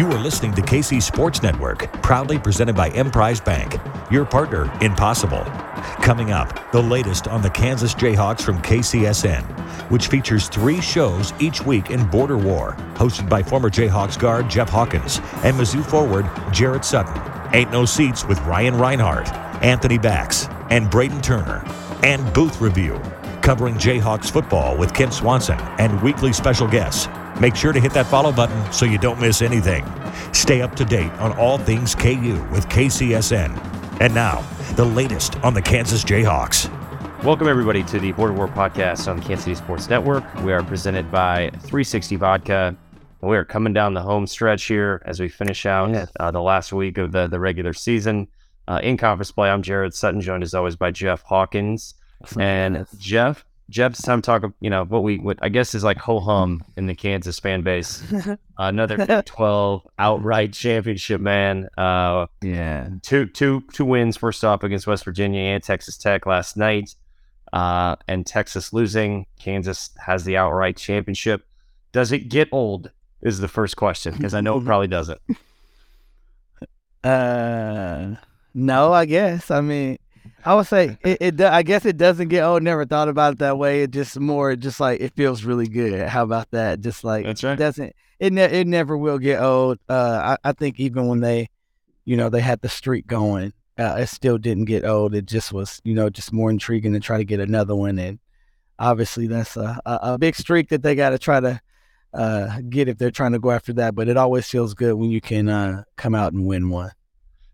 You 0.00 0.10
are 0.12 0.18
listening 0.18 0.54
to 0.54 0.62
KC 0.62 1.02
Sports 1.02 1.42
Network, 1.42 1.92
proudly 2.00 2.38
presented 2.38 2.74
by 2.74 2.88
Emprise 2.88 3.38
Bank, 3.38 3.76
your 4.10 4.24
partner 4.24 4.72
in 4.82 4.94
possible. 4.94 5.42
Coming 6.00 6.30
up, 6.30 6.72
the 6.72 6.82
latest 6.82 7.28
on 7.28 7.42
the 7.42 7.50
Kansas 7.50 7.94
Jayhawks 7.94 8.40
from 8.40 8.62
KCSN, 8.62 9.42
which 9.90 10.06
features 10.06 10.48
three 10.48 10.80
shows 10.80 11.34
each 11.38 11.66
week 11.66 11.90
in 11.90 12.06
Border 12.06 12.38
War, 12.38 12.76
hosted 12.94 13.28
by 13.28 13.42
former 13.42 13.68
Jayhawks 13.68 14.18
guard 14.18 14.48
Jeff 14.48 14.70
Hawkins 14.70 15.18
and 15.44 15.54
Mizzou 15.54 15.84
forward 15.84 16.24
Jarrett 16.50 16.86
Sutton. 16.86 17.20
Ain't 17.54 17.70
No 17.70 17.84
Seats 17.84 18.24
with 18.24 18.40
Ryan 18.46 18.78
Reinhardt, 18.78 19.30
Anthony 19.62 19.98
Bax, 19.98 20.46
and 20.70 20.90
Braden 20.90 21.20
Turner. 21.20 21.62
And 22.02 22.32
Booth 22.32 22.58
Review, 22.58 22.98
covering 23.42 23.74
Jayhawks 23.74 24.30
football 24.30 24.78
with 24.78 24.94
Kent 24.94 25.12
Swanson 25.12 25.60
and 25.78 26.00
weekly 26.00 26.32
special 26.32 26.66
guests. 26.66 27.06
Make 27.40 27.56
sure 27.56 27.72
to 27.72 27.80
hit 27.80 27.92
that 27.94 28.06
follow 28.06 28.32
button 28.32 28.70
so 28.72 28.84
you 28.84 28.98
don't 28.98 29.18
miss 29.18 29.40
anything. 29.40 29.84
Stay 30.32 30.60
up 30.60 30.76
to 30.76 30.84
date 30.84 31.10
on 31.12 31.32
all 31.38 31.56
things 31.56 31.94
KU 31.94 32.34
with 32.52 32.68
KCSN. 32.68 33.98
And 34.00 34.14
now, 34.14 34.42
the 34.76 34.84
latest 34.84 35.36
on 35.42 35.54
the 35.54 35.62
Kansas 35.62 36.04
Jayhawks. 36.04 36.68
Welcome, 37.24 37.48
everybody, 37.48 37.82
to 37.84 37.98
the 37.98 38.12
Border 38.12 38.34
War 38.34 38.46
podcast 38.48 39.08
on 39.08 39.16
the 39.18 39.22
Kansas 39.22 39.44
City 39.44 39.54
Sports 39.54 39.88
Network. 39.88 40.22
We 40.42 40.52
are 40.52 40.62
presented 40.62 41.10
by 41.10 41.50
360 41.60 42.16
Vodka. 42.16 42.76
We 43.22 43.36
are 43.36 43.44
coming 43.44 43.72
down 43.72 43.94
the 43.94 44.02
home 44.02 44.26
stretch 44.26 44.64
here 44.64 45.02
as 45.06 45.18
we 45.20 45.28
finish 45.28 45.64
out 45.66 45.90
Yes. 45.90 46.10
uh, 46.20 46.30
the 46.30 46.40
last 46.42 46.72
week 46.72 46.98
of 46.98 47.12
the, 47.12 47.26
the 47.26 47.40
regular 47.40 47.72
season. 47.72 48.28
Uh, 48.68 48.80
in 48.82 48.96
conference 48.96 49.32
play, 49.32 49.50
I'm 49.50 49.62
Jarrett 49.62 49.94
Sutton, 49.94 50.20
joined 50.20 50.42
as 50.42 50.52
always 50.54 50.76
by 50.76 50.90
Jeff 50.90 51.22
Hawkins. 51.22 51.94
And 52.38 52.86
Jeff, 52.98 53.44
Jeff's 53.70 54.02
time 54.02 54.20
to 54.20 54.26
talk, 54.26 54.52
you 54.60 54.68
know, 54.68 54.84
what 54.84 55.04
we, 55.04 55.18
what 55.18 55.38
I 55.40 55.48
guess 55.48 55.74
is 55.74 55.84
like 55.84 55.96
ho 55.96 56.18
hum 56.18 56.62
in 56.76 56.86
the 56.86 56.94
Kansas 56.94 57.38
fan 57.38 57.62
base. 57.62 58.02
Another 58.58 59.22
12 59.26 59.86
outright 59.98 60.52
championship, 60.52 61.20
man. 61.20 61.68
Uh, 61.78 62.26
yeah. 62.42 62.88
two 63.02 63.26
two 63.26 63.62
two 63.72 63.84
wins 63.84 64.16
first 64.16 64.44
off 64.44 64.64
against 64.64 64.86
West 64.88 65.04
Virginia 65.04 65.40
and 65.40 65.62
Texas 65.62 65.96
Tech 65.96 66.26
last 66.26 66.56
night, 66.56 66.94
uh, 67.52 67.94
and 68.08 68.26
Texas 68.26 68.72
losing. 68.72 69.26
Kansas 69.38 69.90
has 70.04 70.24
the 70.24 70.36
outright 70.36 70.76
championship. 70.76 71.46
Does 71.92 72.12
it 72.12 72.28
get 72.28 72.48
old? 72.52 72.90
Is 73.22 73.38
the 73.38 73.48
first 73.48 73.76
question 73.76 74.14
because 74.14 74.34
I 74.34 74.40
know 74.40 74.58
it 74.58 74.64
probably 74.64 74.88
doesn't. 74.88 75.20
Uh, 77.04 78.16
no, 78.54 78.92
I 78.92 79.04
guess. 79.04 79.50
I 79.50 79.60
mean, 79.60 79.98
I 80.44 80.54
would 80.54 80.66
say 80.66 80.98
it. 81.02 81.18
it 81.20 81.36
do- 81.36 81.46
I 81.46 81.62
guess 81.62 81.84
it 81.84 81.96
doesn't 81.96 82.28
get 82.28 82.42
old. 82.42 82.62
Never 82.62 82.84
thought 82.84 83.08
about 83.08 83.34
it 83.34 83.38
that 83.40 83.58
way. 83.58 83.82
It 83.82 83.90
just 83.90 84.18
more, 84.18 84.56
just 84.56 84.80
like 84.80 85.00
it 85.00 85.14
feels 85.14 85.44
really 85.44 85.68
good. 85.68 86.08
How 86.08 86.22
about 86.22 86.50
that? 86.52 86.80
Just 86.80 87.04
like 87.04 87.24
That's 87.26 87.42
right. 87.44 87.52
it 87.52 87.56
doesn't. 87.56 87.94
It 88.18 88.32
ne- 88.32 88.60
it 88.60 88.66
never 88.66 88.96
will 88.96 89.18
get 89.18 89.40
old. 89.40 89.78
Uh, 89.88 90.36
I, 90.44 90.48
I 90.50 90.52
think 90.52 90.78
even 90.78 91.06
when 91.08 91.20
they, 91.20 91.48
you 92.04 92.16
know, 92.16 92.28
they 92.28 92.40
had 92.40 92.60
the 92.60 92.68
streak 92.68 93.06
going, 93.06 93.52
uh, 93.78 93.96
it 93.98 94.08
still 94.08 94.38
didn't 94.38 94.66
get 94.66 94.84
old. 94.84 95.14
It 95.14 95.26
just 95.26 95.52
was, 95.52 95.80
you 95.84 95.94
know, 95.94 96.10
just 96.10 96.32
more 96.32 96.50
intriguing 96.50 96.92
to 96.92 97.00
try 97.00 97.16
to 97.16 97.24
get 97.24 97.40
another 97.40 97.74
one. 97.74 97.98
And 97.98 98.18
obviously, 98.78 99.26
that's 99.26 99.56
a 99.56 99.80
a, 99.86 99.98
a 100.02 100.18
big 100.18 100.36
streak 100.36 100.68
that 100.70 100.82
they 100.82 100.94
got 100.94 101.10
to 101.10 101.18
try 101.18 101.40
to 101.40 101.60
uh, 102.12 102.60
get 102.68 102.88
if 102.88 102.98
they're 102.98 103.10
trying 103.10 103.32
to 103.32 103.38
go 103.38 103.50
after 103.50 103.72
that. 103.74 103.94
But 103.94 104.08
it 104.08 104.16
always 104.16 104.46
feels 104.48 104.74
good 104.74 104.94
when 104.94 105.10
you 105.10 105.20
can 105.20 105.48
uh, 105.48 105.84
come 105.96 106.14
out 106.14 106.32
and 106.32 106.46
win 106.46 106.68
one. 106.70 106.90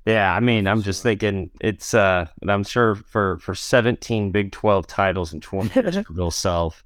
Yeah, 0.06 0.33
I 0.33 0.39
mean, 0.41 0.69
I'm 0.69 0.83
just 0.83 1.03
thinking 1.03 1.50
it's. 1.61 1.93
uh 1.93 2.27
I'm 2.47 2.65
sure 2.65 2.94
for 2.94 3.39
for 3.39 3.55
17 3.55 4.31
Big 4.31 4.53
12 4.53 4.87
titles 4.87 5.33
in 5.33 5.41
20 5.41 5.75
years 5.75 5.97
for 6.06 6.12
Bill 6.12 6.31
Self. 6.31 6.84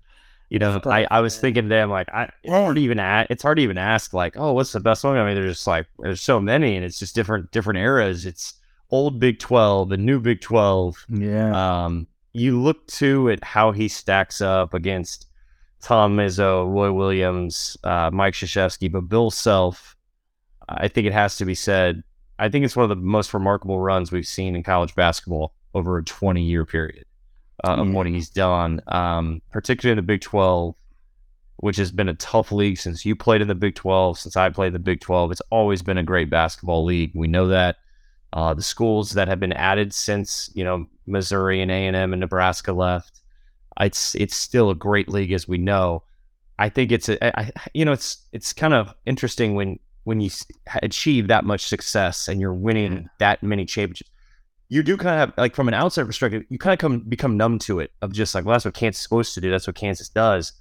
You 0.49 0.59
know, 0.59 0.81
I, 0.85 1.07
I 1.13 1.21
was 1.21 1.39
thinking 1.39 1.65
today, 1.65 1.81
I'm 1.81 1.91
like, 1.91 2.09
I, 2.13 2.25
it's 2.43 2.53
hard 2.53 2.75
to 2.75 2.83
even 2.83 2.99
ask, 2.99 3.31
it's 3.31 3.45
hard 3.45 3.59
to 3.59 3.63
even 3.63 3.79
ask 3.79 4.13
like, 4.13 4.37
oh, 4.37 4.53
what's 4.53 4.73
the 4.73 4.81
best 4.81 5.05
one? 5.05 5.17
I 5.17 5.25
mean, 5.25 5.37
there's 5.37 5.59
just 5.59 5.67
like 5.67 5.87
there's 6.01 6.21
so 6.23 6.41
many, 6.41 6.75
and 6.75 6.85
it's 6.85 6.99
just 6.99 7.15
different 7.15 7.53
different 7.53 7.79
eras. 7.79 8.27
It's 8.27 8.55
old 8.91 9.21
Big 9.21 9.39
12, 9.39 9.91
the 9.91 9.97
new 9.97 10.19
Big 10.19 10.41
12, 10.41 11.07
Yeah. 11.09 11.85
Um, 11.85 12.09
you 12.33 12.61
look 12.61 12.87
too 12.87 13.31
at 13.31 13.45
how 13.45 13.71
he 13.73 13.87
stacks 13.87 14.41
up 14.41 14.73
against 14.75 15.27
Tom 15.83 16.17
Izzo, 16.17 16.73
Roy 16.73 16.93
Williams, 16.93 17.77
uh, 17.85 18.11
Mike 18.13 18.35
Krzyzewski, 18.35 18.91
but 18.91 19.03
Bill 19.03 19.31
Self, 19.31 19.97
I 20.69 20.89
think 20.89 21.07
it 21.07 21.13
has 21.13 21.37
to 21.37 21.45
be 21.45 21.55
said. 21.55 22.03
I 22.41 22.49
think 22.49 22.65
it's 22.65 22.75
one 22.75 22.85
of 22.85 22.89
the 22.89 22.97
most 22.97 23.33
remarkable 23.35 23.79
runs 23.79 24.11
we've 24.11 24.27
seen 24.27 24.57
in 24.57 24.63
college 24.63 24.95
basketball 24.95 25.53
over 25.75 25.99
a 25.99 26.05
20 26.05 26.43
year 26.43 26.65
period 26.65 27.05
uh, 27.65 27.75
of 27.75 27.87
Yeah. 27.87 27.93
what 27.93 28.07
he's 28.07 28.31
done, 28.31 28.81
um, 28.89 29.43
particularly 29.53 29.93
in 29.93 29.97
the 29.97 30.03
Big 30.03 30.23
12, 30.23 30.75
which 31.59 31.77
has 31.77 31.93
been 31.93 32.09
a 32.09 32.15
tough 32.15 32.51
league 32.51 32.79
since 32.79 33.05
you 33.05 33.15
played 33.15 33.43
in 33.43 33.49
the 33.49 33.55
Big 33.55 33.75
12, 33.75 34.19
since 34.19 34.37
I 34.37 34.49
played 34.49 34.69
in 34.69 34.73
the 34.73 34.79
Big 34.79 35.01
12. 35.01 35.31
It's 35.33 35.43
always 35.51 35.83
been 35.83 35.99
a 35.99 36.03
great 36.03 36.31
basketball 36.31 36.85
league. 36.85 37.13
We 37.15 37.29
know 37.29 37.47
that. 37.49 37.77
Uh, 38.33 38.55
the 38.55 38.63
schools 38.63 39.11
that 39.11 39.27
have 39.29 39.41
been 39.41 39.53
added 39.55 39.93
since 39.93 40.51
you 40.55 40.63
know 40.63 40.87
Missouri 41.07 41.61
and 41.61 41.71
A 41.71 41.87
and 41.87 41.97
M 41.97 42.13
and 42.13 42.21
Nebraska 42.21 42.73
left, 42.73 43.21
it's 43.81 44.15
it's 44.15 44.37
still 44.37 44.71
a 44.71 44.75
great 44.75 45.09
league 45.09 45.33
as 45.33 45.49
we 45.49 45.59
know. 45.59 46.05
I 46.57 46.69
think 46.69 46.93
it's 46.93 47.09
a, 47.09 47.39
I, 47.41 47.51
you 47.75 47.85
know 47.85 47.91
it's 47.93 48.19
it's 48.33 48.53
kind 48.53 48.73
of 48.73 48.95
interesting 49.05 49.57
when 49.57 49.81
when 50.05 50.21
you 50.21 50.31
achieve 50.83 51.29
that 51.29 51.45
much 51.45 51.67
success 51.67 52.29
and 52.29 52.41
you're 52.41 52.55
winning 52.55 53.09
that 53.19 53.43
many 53.43 53.65
championships. 53.65 54.11
You 54.69 54.83
do 54.83 54.97
kind 54.97 55.21
of 55.21 55.29
have 55.31 55.39
like 55.39 55.55
from 55.55 55.69
an 55.69 55.75
outside 55.75 56.07
perspective, 56.07 56.45
you 56.49 56.57
kind 56.59 56.73
of 56.73 56.79
come 56.79 57.01
become 57.01 57.37
numb 57.37 57.59
to 57.61 57.81
it 57.81 57.91
of 58.03 58.13
just 58.13 58.35
like 58.35 58.45
well 58.45 58.55
that's 58.55 58.65
what 58.65 58.75
Kansas 58.75 59.01
is 59.01 59.03
supposed 59.03 59.35
to 59.35 59.41
do, 59.41 59.51
that's 59.51 59.67
what 59.67 59.77
Kansas 59.77 60.09
does. 60.09 60.53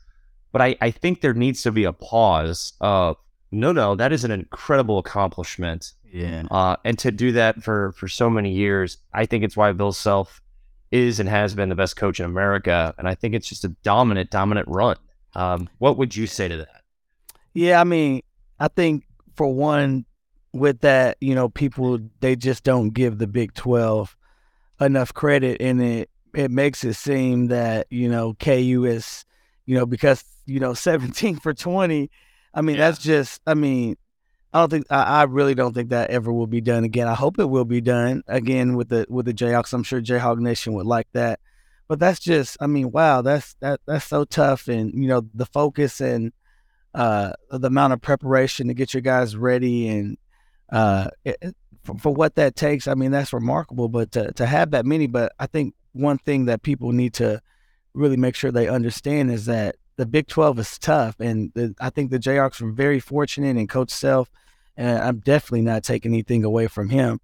But 0.52 0.62
I 0.62 0.76
I 0.82 0.92
think 0.92 1.22
there 1.22 1.34
needs 1.34 1.62
to 1.64 1.72
be 1.72 1.84
a 1.84 1.94
pause 1.94 2.74
of 2.82 3.18
no 3.52 3.72
no 3.72 3.96
that 3.96 4.12
is 4.12 4.24
an 4.24 4.32
incredible 4.32 4.98
accomplishment 4.98 5.94
Yeah. 6.12 6.44
uh, 6.50 6.76
and 6.84 6.98
to 7.00 7.12
do 7.12 7.32
that 7.34 7.62
for 7.64 7.92
for 7.94 8.08
so 8.08 8.30
many 8.32 8.52
years, 8.52 8.98
I 9.14 9.26
think 9.28 9.44
it's 9.44 9.56
why 9.56 9.72
Bill 9.74 9.92
Self 9.92 10.42
is 10.92 11.20
and 11.20 11.30
has 11.30 11.54
been 11.54 11.70
the 11.70 11.76
best 11.76 11.96
coach 11.96 12.20
in 12.20 12.26
America, 12.26 12.96
and 12.98 13.08
I 13.08 13.14
think 13.14 13.36
it's 13.36 13.48
just 13.48 13.64
a 13.64 13.70
dominant, 13.84 14.32
dominant 14.32 14.68
run. 14.68 14.96
Um, 15.36 15.70
what 15.78 15.98
would 16.00 16.16
you 16.16 16.26
say 16.26 16.48
to 16.48 16.58
that? 16.58 16.82
Yeah, 17.54 17.80
I 17.80 17.84
mean, 17.84 18.24
I 18.60 18.70
think 18.70 19.04
for 19.40 19.48
one, 19.48 20.06
with 20.52 20.82
that, 20.82 21.16
you 21.22 21.34
know, 21.34 21.48
people 21.48 21.98
they 22.20 22.36
just 22.36 22.66
don't 22.66 22.90
give 22.90 23.20
the 23.20 23.28
Big 23.28 23.54
Twelve 23.54 24.18
enough 24.82 25.14
credit, 25.14 25.62
and 25.62 25.82
it 25.82 26.10
it 26.34 26.52
makes 26.52 26.84
it 26.84 26.96
seem 26.96 27.48
that 27.48 27.88
you 27.90 28.10
know 28.10 28.34
KU 28.34 28.84
is, 28.86 29.24
you 29.66 29.78
know, 29.78 29.86
because 29.86 30.26
you 30.46 30.60
know 30.60 30.74
seventeen 30.90 31.38
for 31.38 31.54
twenty. 31.54 32.12
I 32.54 32.60
mean, 32.60 32.76
that's 32.76 33.00
just. 33.00 33.40
I 33.48 33.54
mean, 33.54 33.96
I 34.52 34.60
don't 34.60 34.72
think 34.72 34.88
I, 34.90 35.04
I 35.04 35.24
really 35.24 35.56
don't 35.56 35.74
think 35.74 35.92
that 35.92 36.10
ever 36.10 36.34
will 36.34 36.48
be 36.48 36.60
done 36.60 36.84
again. 36.84 37.08
I 37.08 37.14
hope 37.14 37.40
it 37.40 37.46
will 37.46 37.64
be 37.64 37.80
done 37.80 38.24
again 38.28 38.76
with 38.76 38.90
the 38.90 39.06
with 39.08 39.26
the 39.26 39.34
Jayhawks. 39.34 39.72
I'm 39.72 39.84
sure 39.84 40.02
Jayhawk 40.02 40.40
Nation 40.40 40.74
would 40.74 40.86
like 40.86 41.08
that. 41.14 41.40
But 41.88 42.00
that's 42.00 42.20
just, 42.20 42.58
I 42.60 42.68
mean, 42.68 42.92
wow, 42.92 43.22
that's 43.22 43.54
that 43.62 43.80
that's 43.88 44.06
so 44.06 44.26
tough, 44.26 44.68
and 44.68 44.94
you 44.94 45.08
know 45.08 45.22
the 45.34 45.46
focus 45.46 46.02
and 46.02 46.34
uh, 46.94 47.34
the 47.52 47.68
amount 47.68 47.94
of 47.94 48.02
preparation 48.02 48.68
to 48.68 48.74
get 48.74 48.94
your 48.94 49.02
guys 49.02 49.36
ready, 49.36 49.88
and 49.88 50.18
uh, 50.72 51.10
it, 51.24 51.56
for, 51.84 51.98
for 51.98 52.14
what 52.14 52.36
that 52.36 52.56
takes, 52.56 52.88
I 52.88 52.94
mean, 52.94 53.12
that's 53.12 53.34
remarkable. 53.34 53.88
But 53.88 54.12
to, 54.14 54.32
to 54.34 54.46
have 54.46 54.72
that 54.72 54.86
many, 54.86 55.08
but 55.08 55.34
I 55.40 55.48
think 55.48 55.76
one 55.94 56.18
thing 56.18 56.46
that 56.46 56.64
people 56.64 56.92
need 56.92 57.14
to 57.16 57.42
really 57.94 58.18
make 58.18 58.36
sure 58.36 58.52
they 58.52 58.68
understand 58.68 59.32
is 59.32 59.46
that 59.46 59.76
the 59.98 60.06
Big 60.06 60.28
12 60.28 60.60
is 60.60 60.80
tough. 60.80 61.20
And 61.20 61.52
the, 61.56 61.76
I 61.80 61.90
think 61.90 62.12
the 62.12 62.20
Jayhawks 62.20 62.62
were 62.62 62.72
very 62.72 63.00
fortunate 63.00 63.58
and 63.58 63.68
Coach 63.68 63.92
Self. 63.92 64.30
And 64.78 64.98
I'm 64.98 65.20
definitely 65.20 65.64
not 65.64 65.84
taking 65.84 66.14
anything 66.14 66.44
away 66.44 66.68
from 66.68 66.90
him. 66.90 67.20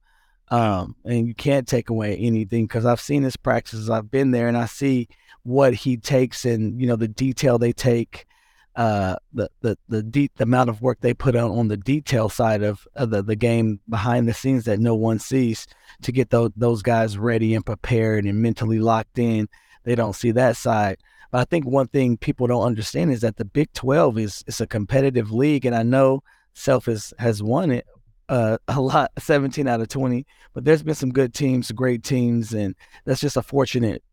Um, 0.50 0.96
and 1.06 1.28
you 1.28 1.34
can't 1.34 1.68
take 1.68 1.90
away 1.90 2.18
anything 2.18 2.66
because 2.66 2.86
I've 2.86 3.00
seen 3.00 3.24
his 3.24 3.38
practices. 3.38 3.90
I've 3.90 4.12
been 4.12 4.32
there 4.32 4.48
and 4.48 4.58
I 4.58 4.66
see 4.66 5.08
what 5.44 5.74
he 5.74 5.98
takes 5.98 6.44
and, 6.44 6.80
you 6.80 6.86
know, 6.86 6.96
the 6.96 7.08
detail 7.08 7.58
they 7.58 7.72
take 7.72 8.26
uh, 8.76 9.16
the 9.34 9.50
the 9.62 9.78
the, 9.88 10.04
de- 10.04 10.32
the 10.36 10.44
amount 10.44 10.70
of 10.70 10.82
work 10.82 11.00
they 11.02 11.14
put 11.14 11.36
on 11.36 11.52
on 11.52 11.68
the 11.68 11.78
detail 11.78 12.30
side 12.30 12.62
of, 12.62 12.88
of 12.96 13.10
the, 13.10 13.24
the 13.24 13.36
game 13.36 13.80
behind 13.90 14.28
the 14.28 14.34
scenes 14.34 14.66
that 14.66 14.80
no 14.80 14.96
one 14.96 15.20
sees 15.20 15.66
to 16.02 16.12
get 16.12 16.30
those 16.30 16.52
those 16.56 16.82
guys 16.82 17.18
ready 17.18 17.56
and 17.56 17.66
prepared 17.66 18.26
and 18.26 18.42
mentally 18.42 18.80
locked 18.80 19.18
in. 19.18 19.48
They 19.84 19.96
don't 19.96 20.16
see 20.16 20.32
that 20.32 20.58
side. 20.58 20.98
But 21.32 21.40
I 21.40 21.46
think 21.46 21.66
one 21.66 21.88
thing 21.88 22.18
people 22.18 22.48
don't 22.48 22.64
understand 22.66 23.12
is 23.12 23.22
that 23.22 23.38
the 23.38 23.46
Big 23.46 23.72
Twelve 23.74 24.18
is 24.18 24.44
is 24.48 24.60
a 24.60 24.68
competitive 24.68 25.32
league, 25.32 25.66
and 25.66 25.76
I 25.76 25.84
know 25.84 26.24
Self 26.54 26.86
has 26.86 27.14
has 27.18 27.42
won 27.42 27.72
it 27.72 27.86
uh, 28.30 28.58
a 28.68 28.82
lot, 28.82 29.12
seventeen 29.20 29.68
out 29.68 29.82
of 29.82 29.88
twenty. 29.88 30.26
But 30.54 30.66
there's 30.66 30.84
been 30.84 30.96
some 30.96 31.12
good 31.12 31.34
teams, 31.34 31.72
great 31.72 32.04
teams, 32.04 32.54
and 32.54 32.76
that's 33.06 33.22
just 33.22 33.38
a 33.38 33.42
fortunate 33.42 34.04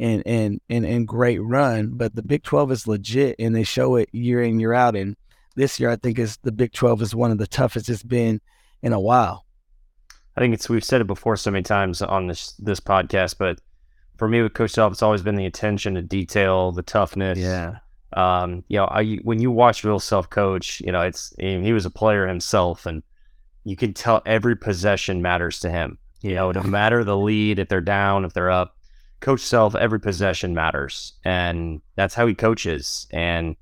and 0.00 0.22
and 0.26 0.60
and 0.68 0.84
and 0.84 1.06
great 1.06 1.38
run. 1.38 1.90
But 1.92 2.16
the 2.16 2.22
Big 2.22 2.42
Twelve 2.42 2.72
is 2.72 2.88
legit, 2.88 3.36
and 3.38 3.54
they 3.54 3.62
show 3.62 3.96
it 3.96 4.08
year 4.12 4.42
in 4.42 4.58
year 4.58 4.72
out. 4.72 4.96
And 4.96 5.16
this 5.54 5.78
year, 5.78 5.90
I 5.90 5.96
think 5.96 6.18
is 6.18 6.38
the 6.38 6.52
Big 6.52 6.72
Twelve 6.72 7.02
is 7.02 7.14
one 7.14 7.30
of 7.30 7.38
the 7.38 7.46
toughest 7.46 7.88
it's 7.88 8.02
been 8.02 8.40
in 8.82 8.92
a 8.92 9.00
while. 9.00 9.44
I 10.36 10.40
think 10.40 10.54
it's 10.54 10.68
we've 10.68 10.82
said 10.82 11.00
it 11.00 11.06
before 11.06 11.36
so 11.36 11.50
many 11.50 11.62
times 11.62 12.02
on 12.02 12.26
this 12.26 12.52
this 12.52 12.80
podcast, 12.80 13.36
but 13.38 13.60
for 14.16 14.26
me 14.26 14.42
with 14.42 14.54
Coach 14.54 14.72
Self, 14.72 14.92
it's 14.92 15.02
always 15.02 15.22
been 15.22 15.36
the 15.36 15.46
attention 15.46 15.94
to 15.94 16.02
detail, 16.02 16.72
the 16.72 16.82
toughness. 16.82 17.38
Yeah. 17.38 17.76
Um, 18.12 18.64
you 18.68 18.76
know, 18.76 18.86
I, 18.86 19.16
when 19.22 19.40
you 19.40 19.50
watch 19.50 19.82
Bill 19.82 20.00
Self 20.00 20.30
coach, 20.30 20.80
you 20.80 20.92
know, 20.92 21.02
it's 21.02 21.34
he 21.38 21.72
was 21.72 21.86
a 21.86 21.90
player 21.90 22.26
himself, 22.26 22.86
and 22.86 23.02
you 23.64 23.76
can 23.76 23.92
tell 23.92 24.22
every 24.26 24.56
possession 24.56 25.22
matters 25.22 25.60
to 25.60 25.70
him. 25.70 25.98
You 26.22 26.34
know, 26.34 26.52
no 26.52 26.62
matter 26.62 27.04
the 27.04 27.16
lead, 27.16 27.58
if 27.58 27.68
they're 27.68 27.80
down, 27.80 28.24
if 28.24 28.32
they're 28.32 28.50
up, 28.50 28.76
Coach 29.20 29.40
Self, 29.40 29.74
every 29.74 30.00
possession 30.00 30.54
matters, 30.54 31.12
and 31.24 31.80
that's 31.96 32.14
how 32.14 32.26
he 32.26 32.34
coaches. 32.34 33.06
And 33.10 33.56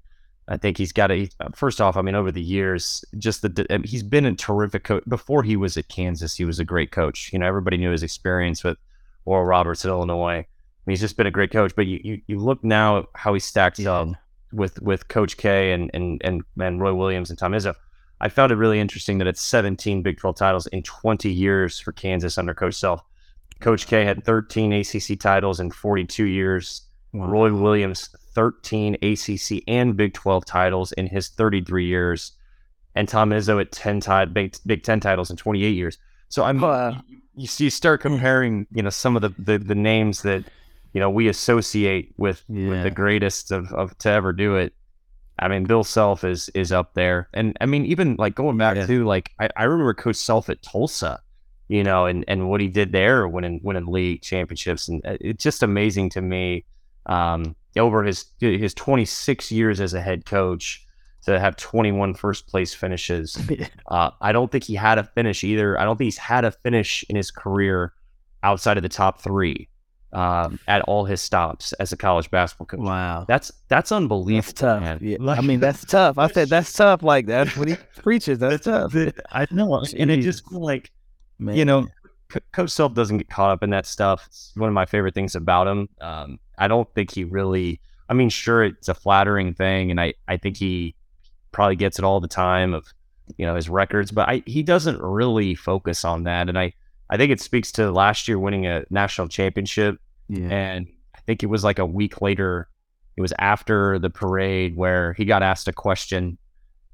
I 0.49 0.57
think 0.57 0.79
he's 0.79 0.93
got 0.93 1.11
a 1.11 1.29
first 1.55 1.81
off. 1.81 1.97
I 1.97 2.03
mean, 2.03 2.15
over 2.15 2.33
the 2.33 2.43
years, 2.43 3.05
just 3.19 3.43
the 3.43 3.83
he's 3.85 4.03
been 4.03 4.25
a 4.25 4.35
terrific 4.35 4.85
coach. 4.85 5.03
Before 5.09 5.43
he 5.43 5.57
was 5.57 5.77
at 5.77 5.89
Kansas, 5.89 6.37
he 6.37 6.45
was 6.45 6.59
a 6.59 6.65
great 6.65 6.91
coach. 6.91 7.31
You 7.33 7.39
know, 7.39 7.47
everybody 7.47 7.77
knew 7.77 7.91
his 7.91 8.03
experience 8.03 8.65
with 8.65 8.79
Oral 9.25 9.45
Roberts 9.45 9.85
at 9.85 9.91
Illinois. 9.91 10.39
I 10.39 10.47
mean, 10.87 10.93
he's 10.93 11.01
just 11.01 11.17
been 11.17 11.27
a 11.27 11.31
great 11.31 11.51
coach. 11.51 11.75
But 11.77 11.87
you 11.87 12.01
you, 12.03 12.23
you 12.27 12.39
look 12.39 12.65
now 12.65 12.99
at 12.99 13.07
how 13.15 13.35
he 13.35 13.41
stacks 13.41 13.79
yeah. 13.79 13.93
up 13.93 14.09
with 14.53 14.81
with 14.81 15.09
Coach 15.09 15.37
K 15.37 15.73
and 15.73 15.91
and 15.93 16.21
and 16.25 16.43
and 16.61 16.81
Roy 16.81 16.95
Williams 16.95 17.31
and 17.31 17.39
Tom 17.39 17.53
Izzo. 17.53 17.75
I 18.21 18.29
found 18.29 18.51
it 18.51 18.57
really 18.57 18.81
interesting 18.81 19.19
that 19.19 19.29
it's 19.29 19.41
17 19.41 20.03
Big 20.03 20.19
12 20.19 20.37
titles 20.37 20.67
in 20.69 20.83
20 20.83 21.31
years 21.31 21.79
for 21.79 21.93
Kansas 21.93 22.37
under 22.37 22.53
Coach 22.53 22.75
Self. 22.75 23.03
Coach 23.61 23.87
K 23.87 24.05
had 24.05 24.25
13 24.25 24.73
ACC 24.73 25.19
titles 25.19 25.61
in 25.61 25.71
42 25.71 26.25
years. 26.25 26.83
Wow. 27.13 27.27
Roy 27.27 27.55
Williams, 27.55 28.11
13 28.35 28.97
ACC 29.03 29.63
and 29.67 29.97
Big 29.97 30.15
12 30.15 30.45
titles 30.45 30.93
in 30.93 31.07
his 31.07 31.29
33 31.29 31.87
years. 31.87 32.33
And 32.95 33.09
Tom 33.09 33.31
Izzo 33.31 33.61
at 33.61 33.73
10 33.73 34.01
t- 34.01 34.33
Big, 34.33 34.57
Big 34.67 34.83
10 34.83 35.01
titles 35.01 35.31
in 35.31 35.37
28 35.37 35.71
years. 35.71 35.99
So 36.29 36.45
I'm, 36.45 36.63
uh, 36.63 36.95
you, 37.35 37.49
you 37.57 37.71
start 37.71 38.01
comparing, 38.01 38.67
you 38.73 38.83
know, 38.83 38.91
some 38.91 39.17
of 39.17 39.23
the, 39.23 39.31
the, 39.39 39.59
the 39.59 39.75
names 39.75 40.23
that, 40.23 40.45
you 40.93 41.01
know, 41.01 41.11
we 41.11 41.29
associate 41.29 42.13
with, 42.19 42.45
yeah. 42.49 42.69
with 42.69 42.83
the 42.83 42.91
greatest 42.91 43.51
of, 43.51 43.73
of 43.73 43.97
to 43.99 44.11
ever 44.11 44.33
do 44.33 44.57
it. 44.57 44.75
I 45.39 45.49
mean, 45.49 45.65
Bill 45.65 45.85
Self 45.85 46.25
is 46.25 46.49
is 46.49 46.73
up 46.73 46.95
there, 46.95 47.29
and 47.33 47.57
I 47.61 47.67
mean, 47.67 47.87
even 47.87 48.17
like 48.17 48.35
going 48.35 48.59
back 48.59 48.77
yeah. 48.77 48.87
to 48.87 49.05
like 49.05 49.31
I, 49.39 49.49
I 49.57 49.65
remember 49.65 49.95
Coach 49.95 50.17
Self 50.17 50.49
at 50.49 50.63
Tulsa 50.63 51.21
you 51.69 51.85
know, 51.85 52.07
and, 52.07 52.25
and 52.29 52.49
what 52.49 52.61
he 52.61 52.69
did 52.69 52.93
there 52.93 53.29
winning 53.29 53.61
winning 53.63 53.87
league 53.87 54.23
championships, 54.23 54.89
and 54.89 55.05
uh, 55.07 55.17
it's 55.21 55.43
just 55.43 55.63
amazing 55.63 56.11
to 56.11 56.21
me. 56.21 56.65
Um, 57.07 57.55
over 57.79 58.03
his 58.03 58.27
his 58.41 58.75
26 58.75 59.53
years 59.53 59.81
as 59.81 59.95
a 59.95 60.01
head 60.01 60.25
coach 60.25 60.85
to 61.25 61.39
have 61.39 61.57
21 61.57 62.15
first 62.15 62.47
place 62.47 62.75
finishes. 62.75 63.39
Uh, 63.91 64.11
I 64.21 64.33
don't 64.33 64.53
think 64.53 64.65
he 64.65 64.75
had 64.75 64.99
a 64.99 65.05
finish 65.05 65.43
either. 65.43 65.81
I 65.81 65.85
don't 65.85 65.97
think 65.97 66.09
he's 66.09 66.19
had 66.19 66.45
a 66.45 66.51
finish 66.51 67.07
in 67.09 67.17
his 67.17 67.31
career 67.31 67.95
outside 68.43 68.77
of 68.77 68.83
the 68.83 68.91
top 68.91 69.23
three 69.23 69.71
um, 70.13 70.59
at 70.69 70.83
all 70.83 71.07
his 71.07 71.23
stops 71.23 71.73
as 71.75 71.91
a 71.91 71.97
college 71.97 72.31
basketball 72.31 72.67
coach. 72.67 72.81
Wow, 72.81 73.25
that's 73.27 73.51
that's 73.69 73.91
unbelievable. 73.91 74.43
That's 74.43 74.53
tough. 74.53 75.01
Yeah. 75.01 75.17
I 75.27 75.41
mean, 75.41 75.59
that's 75.59 75.87
tough. 75.87 76.19
I 76.19 76.29
said 76.29 76.51
that's 76.51 76.71
tough. 76.73 77.03
Like 77.03 77.27
that's 77.27 77.57
what 77.57 77.69
he 77.69 77.77
preaches. 77.97 78.39
That's 78.39 78.65
tough. 78.65 78.95
I 79.33 79.47
know, 79.51 79.83
and 79.97 80.11
it 80.11 80.21
just 80.21 80.53
like 80.53 80.91
Man. 81.39 81.57
You 81.57 81.65
know, 81.65 81.87
C- 82.33 82.41
Coach 82.53 82.71
Self 82.71 82.95
doesn't 82.95 83.19
get 83.19 83.29
caught 83.29 83.51
up 83.51 83.63
in 83.63 83.71
that 83.71 83.87
stuff. 83.87 84.25
It's 84.27 84.53
one 84.55 84.69
of 84.69 84.75
my 84.75 84.87
favorite 84.87 85.15
things 85.15 85.35
about 85.35 85.67
him. 85.67 85.89
Um, 86.01 86.39
I 86.59 86.69
don't 86.69 86.93
think 86.95 87.13
he 87.13 87.25
really. 87.25 87.81
I 88.09 88.15
mean, 88.15 88.31
sure, 88.31 88.65
it's 88.65 88.89
a 88.89 88.95
flattering 88.95 89.55
thing, 89.55 89.91
and 89.91 90.01
I 90.01 90.15
I 90.27 90.37
think 90.37 90.57
he 90.57 90.95
probably 91.53 91.77
gets 91.77 91.99
it 91.99 92.05
all 92.05 92.21
the 92.21 92.29
time 92.29 92.75
of 92.75 92.87
you 93.37 93.47
know 93.47 93.55
his 93.55 93.69
records, 93.69 94.11
but 94.11 94.29
I, 94.29 94.43
he 94.47 94.63
doesn't 94.63 95.01
really 95.01 95.55
focus 95.55 96.05
on 96.05 96.25
that, 96.25 96.49
and 96.49 96.59
I 96.59 96.73
I 97.11 97.17
think 97.17 97.31
it 97.33 97.41
speaks 97.41 97.73
to 97.73 97.91
last 97.91 98.29
year 98.29 98.39
winning 98.39 98.67
a 98.67 98.85
national 98.91 99.29
championship, 99.29 99.99
yeah. 100.29 100.49
and 100.49 100.87
I 101.15 101.21
think 101.21 101.43
it 101.43 101.47
was 101.47 101.65
like 101.65 101.79
a 101.79 101.87
week 101.87 102.21
later. 102.21 102.69
It 103.17 103.21
was 103.21 103.33
after 103.39 103.99
the 103.99 104.11
parade 104.11 104.77
where 104.77 105.13
he 105.15 105.25
got 105.25 105.43
asked 105.43 105.67
a 105.67 105.73
question, 105.73 106.39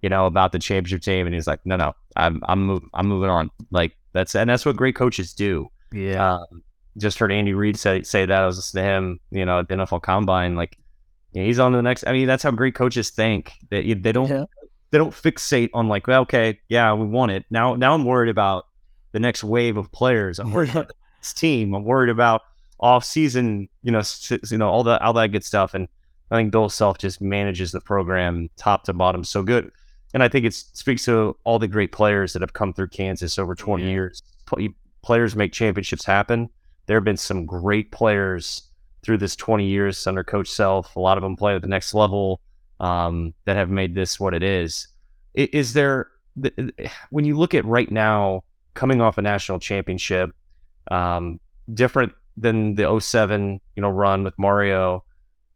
you 0.05 0.11
know, 0.11 0.27
about 0.27 0.53
the 0.53 0.59
championship 0.59 1.01
team, 1.01 1.25
and 1.25 1.35
he's 1.35 1.47
like, 1.47 1.61
"No, 1.65 1.77
no, 1.77 1.95
I'm 2.15 2.43
I'm 2.45 2.67
move, 2.67 2.83
I'm 2.93 3.07
moving 3.07 3.31
on." 3.31 3.51
Like 3.71 3.97
that's 4.13 4.35
and 4.35 4.51
that's 4.51 4.67
what 4.67 4.77
great 4.77 4.95
coaches 4.95 5.33
do. 5.33 5.71
Yeah. 5.93 6.35
Um, 6.35 6.63
just 6.99 7.19
heard 7.19 7.33
Andy 7.33 7.55
Reid 7.55 7.79
say 7.79 8.03
say 8.03 8.27
that. 8.27 8.43
I 8.43 8.45
was 8.45 8.59
listening 8.59 8.85
to 8.85 8.91
him, 8.91 9.21
you 9.31 9.47
know, 9.47 9.61
at 9.61 9.69
the 9.69 9.77
NFL 9.77 10.03
Combine. 10.03 10.57
Like 10.57 10.77
he's 11.33 11.59
on 11.59 11.73
to 11.73 11.79
the 11.79 11.83
next. 11.83 12.07
I 12.07 12.13
mean, 12.13 12.27
that's 12.27 12.43
how 12.43 12.51
great 12.51 12.75
coaches 12.75 13.09
think. 13.09 13.53
That 13.71 13.87
they, 13.87 13.95
they 13.95 14.13
don't 14.13 14.29
yeah. 14.29 14.45
they 14.91 14.99
don't 14.99 15.15
fixate 15.15 15.71
on 15.73 15.89
like, 15.89 16.07
well, 16.07 16.21
okay, 16.21 16.61
yeah, 16.69 16.93
we 16.93 17.07
won 17.07 17.31
it. 17.31 17.47
Now 17.49 17.75
now 17.75 17.95
I'm 17.95 18.05
worried 18.05 18.29
about 18.29 18.67
the 19.13 19.21
next 19.21 19.43
wave 19.43 19.79
of 19.79 19.91
players. 19.91 20.39
I'm 20.39 20.53
worried 20.53 20.69
about 20.69 20.91
this 21.23 21.33
team. 21.33 21.73
I'm 21.73 21.85
worried 21.85 22.11
about 22.11 22.43
off 22.79 23.07
season. 23.07 23.71
You 23.83 23.93
know, 23.93 24.03
you 24.51 24.59
know 24.59 24.69
all 24.69 24.85
that 24.85 25.01
all 25.01 25.15
that 25.15 25.29
good 25.29 25.45
stuff. 25.45 25.73
And 25.73 25.89
I 26.31 26.37
think 26.37 26.53
Bill 26.53 26.69
Self 26.69 26.99
just 26.99 27.23
manages 27.23 27.73
the 27.73 27.81
program 27.81 28.51
top 28.59 28.85
to 28.85 28.93
bottom 28.93 29.25
so 29.25 29.43
good 29.43 29.71
and 30.15 30.23
I 30.23 30.29
think 30.29 30.47
it 30.47 30.55
speaks 30.55 31.05
to 31.07 31.37
all 31.43 31.59
the 31.59 31.67
great 31.67 31.91
players 31.91 32.33
that 32.33 32.43
have 32.43 32.53
come 32.53 32.73
through 32.73 32.89
Kansas 32.89 33.37
over 33.37 33.57
20 33.57 33.83
yeah. 33.83 33.91
years. 33.91 34.23
Players 35.03 35.35
make 35.35 35.53
championships 35.53 36.05
happen. 36.05 36.49
There 36.87 36.97
have 36.97 37.05
been 37.05 37.17
some 37.17 37.45
great 37.45 37.91
players 37.91 38.63
through 39.03 39.19
this 39.19 39.35
20 39.35 39.67
years 39.67 40.07
under 40.07 40.23
Coach 40.23 40.49
Self. 40.49 40.95
A 40.95 41.01
lot 41.01 41.19
of 41.19 41.23
them 41.23 41.37
play 41.37 41.57
at 41.57 41.63
the 41.63 41.69
next 41.69 41.95
level 41.95 42.41
um, 42.79 43.35
that 43.45 43.57
have 43.57 43.71
made 43.71 43.97
this 43.97 44.21
what 44.21 44.35
it 44.35 44.45
is. 44.45 44.87
Is 45.35 45.73
there, 45.73 46.09
when 47.11 47.25
you 47.25 47.37
look 47.37 47.53
at 47.53 47.65
right 47.65 47.91
now, 47.91 48.45
coming 48.75 49.01
off 49.01 49.19
a 49.19 49.23
national 49.23 49.59
championship, 49.59 50.31
um, 50.93 51.41
different 51.73 52.13
than 52.37 52.77
the 52.77 53.01
07, 53.01 53.61
you 53.75 53.81
know, 53.83 53.91
run 53.91 54.23
with 54.23 54.39
Mario 54.39 55.03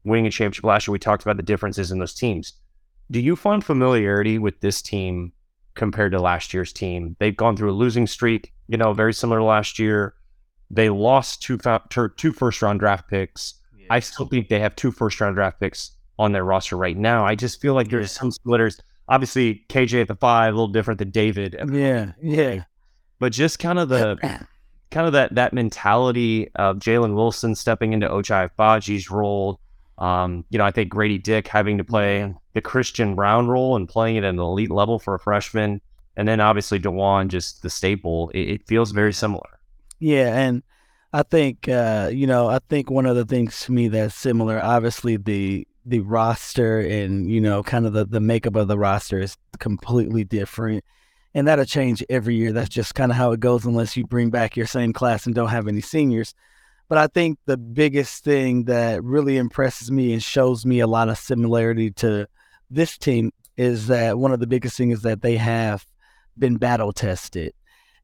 winning 0.05 0.27
a 0.27 0.31
championship 0.31 0.65
last 0.65 0.89
year, 0.89 0.93
we 0.93 0.99
talked 0.99 1.23
about 1.23 1.37
the 1.37 1.43
differences 1.45 1.93
in 1.93 2.01
those 2.01 2.15
teams 2.15 2.55
do 3.11 3.21
you 3.21 3.37
find 3.37 3.65
familiarity 3.65 4.39
with 4.39 4.61
this 4.61 4.83
team 4.83 5.33
compared 5.75 6.13
to 6.13 6.21
last 6.21 6.53
year's 6.53 6.73
team? 6.73 7.17
They've 7.19 7.37
gone 7.37 7.57
through 7.57 7.71
a 7.71 7.73
losing 7.73 8.07
streak, 8.07 8.53
you 8.67 8.77
know, 8.77 8.93
very 8.93 9.15
similar 9.15 9.39
to 9.39 9.45
last 9.45 9.79
year. 9.79 10.15
They 10.71 10.91
lost 10.91 11.43
two 11.43 11.59
two 12.17 12.33
first 12.33 12.61
round 12.61 12.81
draft 12.81 13.09
picks. 13.09 13.55
Yeah. 13.77 13.87
I 13.91 14.01
still 14.01 14.27
think 14.27 14.49
they 14.49 14.61
have 14.61 14.77
two 14.77 14.93
first 14.93 15.21
round 15.21 15.37
draft 15.37 15.61
picks 15.61 15.93
on 16.19 16.33
their 16.33 16.45
roster 16.45 16.77
right 16.77 16.97
now. 16.97 17.25
I 17.25 17.35
just 17.35 17.61
feel 17.61 17.75
like 17.75 17.89
there's 17.89 18.11
some 18.11 18.31
splitters. 18.31 18.81
Obviously, 19.09 19.65
KJ 19.71 20.03
at 20.03 20.09
the 20.09 20.17
five, 20.17 20.53
a 20.53 20.57
little 20.57 20.69
different 20.69 20.99
than 20.99 21.11
David. 21.11 21.57
Yeah, 21.73 22.13
yeah. 22.23 22.65
But 23.19 23.33
just 23.33 23.59
kind 23.59 23.79
of 23.79 23.89
the 23.89 24.19
kind 24.91 25.07
of 25.07 25.15
that 25.15 25.35
that 25.35 25.53
mentality 25.53 26.51
of 26.55 26.79
Jalen 26.79 27.15
Wilson 27.15 27.55
stepping 27.55 27.93
into 27.93 28.09
Ochai 28.09 28.51
Agbaji's 28.51 29.11
role, 29.11 29.61
um, 29.99 30.45
you 30.51 30.59
know, 30.59 30.65
I 30.65 30.71
think 30.71 30.91
Grady 30.91 31.19
Dick 31.19 31.49
having 31.49 31.79
to 31.79 31.85
play 31.85 32.33
the 32.55 32.61
Christian 32.61 33.15
Braun 33.15 33.49
role 33.49 33.77
and 33.77 33.89
playing 33.89 34.17
it 34.17 34.25
at 34.25 34.31
an 34.31 34.39
elite 34.39 34.71
level 34.71 34.99
for 34.99 35.15
a 35.15 35.19
freshman, 35.19 35.81
and 36.17 36.27
then 36.29 36.41
obviously 36.41 36.79
Dajuan, 36.79 37.29
just 37.29 37.63
the 37.63 37.71
staple. 37.71 38.31
It, 38.31 38.49
it 38.49 38.67
feels 38.67 38.93
very 38.93 39.13
similar. 39.13 39.59
Yeah, 39.99 40.37
and 40.37 40.63
I 41.13 41.23
think 41.25 41.69
uh, 41.69 42.11
you 42.13 42.27
know, 42.27 42.49
I 42.49 42.61
think 42.69 42.91
one 42.91 43.07
of 43.07 43.17
the 43.17 43.25
things 43.25 43.61
to 43.63 43.73
me 43.73 43.89
that's 43.89 44.15
similar, 44.15 44.61
obviously 44.63 45.17
the 45.17 45.67
the 45.85 46.01
roster 46.01 46.81
and 46.81 47.31
you 47.31 47.41
know, 47.41 47.63
kind 47.63 47.87
of 47.87 47.93
the 47.93 48.05
the 48.05 48.21
makeup 48.21 48.57
of 48.57 48.69
the 48.69 48.79
roster 48.79 49.21
is 49.21 49.37
completely 49.59 50.23
different. 50.25 50.85
and 51.35 51.47
that'll 51.47 51.65
change 51.65 52.05
every 52.09 52.37
year. 52.37 52.53
That's 52.53 52.69
just 52.69 52.95
kind 52.95 53.11
of 53.13 53.17
how 53.17 53.33
it 53.33 53.41
goes, 53.41 53.65
unless 53.65 53.97
you 53.97 54.07
bring 54.07 54.31
back 54.31 54.57
your 54.57 54.67
same 54.67 54.93
class 54.93 55.27
and 55.27 55.35
don't 55.35 55.49
have 55.49 55.69
any 55.69 55.81
seniors. 55.81 56.35
But 56.89 56.99
I 56.99 57.07
think 57.07 57.39
the 57.45 57.59
biggest 57.59 58.25
thing 58.25 58.65
that 58.65 59.05
really 59.05 59.37
impresses 59.37 59.91
me 59.91 60.13
and 60.13 60.23
shows 60.23 60.65
me 60.65 60.81
a 60.81 60.87
lot 60.87 61.09
of 61.09 61.19
similarity 61.19 61.91
to 61.93 62.27
this 62.71 62.97
team 62.97 63.33
is 63.57 63.89
that 63.89 64.19
one 64.19 64.33
of 64.33 64.41
the 64.41 64.47
biggest 64.47 64.77
things 64.77 64.99
is 64.99 65.03
that 65.03 65.21
they 65.21 65.37
have 65.37 65.85
been 66.39 66.57
battle 66.57 66.93
tested. 66.93 67.53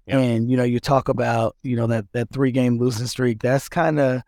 Yep. 0.07 0.19
And 0.19 0.51
you 0.51 0.57
know, 0.57 0.65
you 0.65 0.81
talk 0.81 1.09
about 1.09 1.57
you 1.63 1.77
know 1.77 1.87
that 1.87 2.07
that 2.13 2.31
three 2.31 2.51
game 2.51 2.79
losing 2.79 3.07
streak. 3.07 3.41
That's 3.41 3.69
kind 3.71 3.99
of 3.99 4.23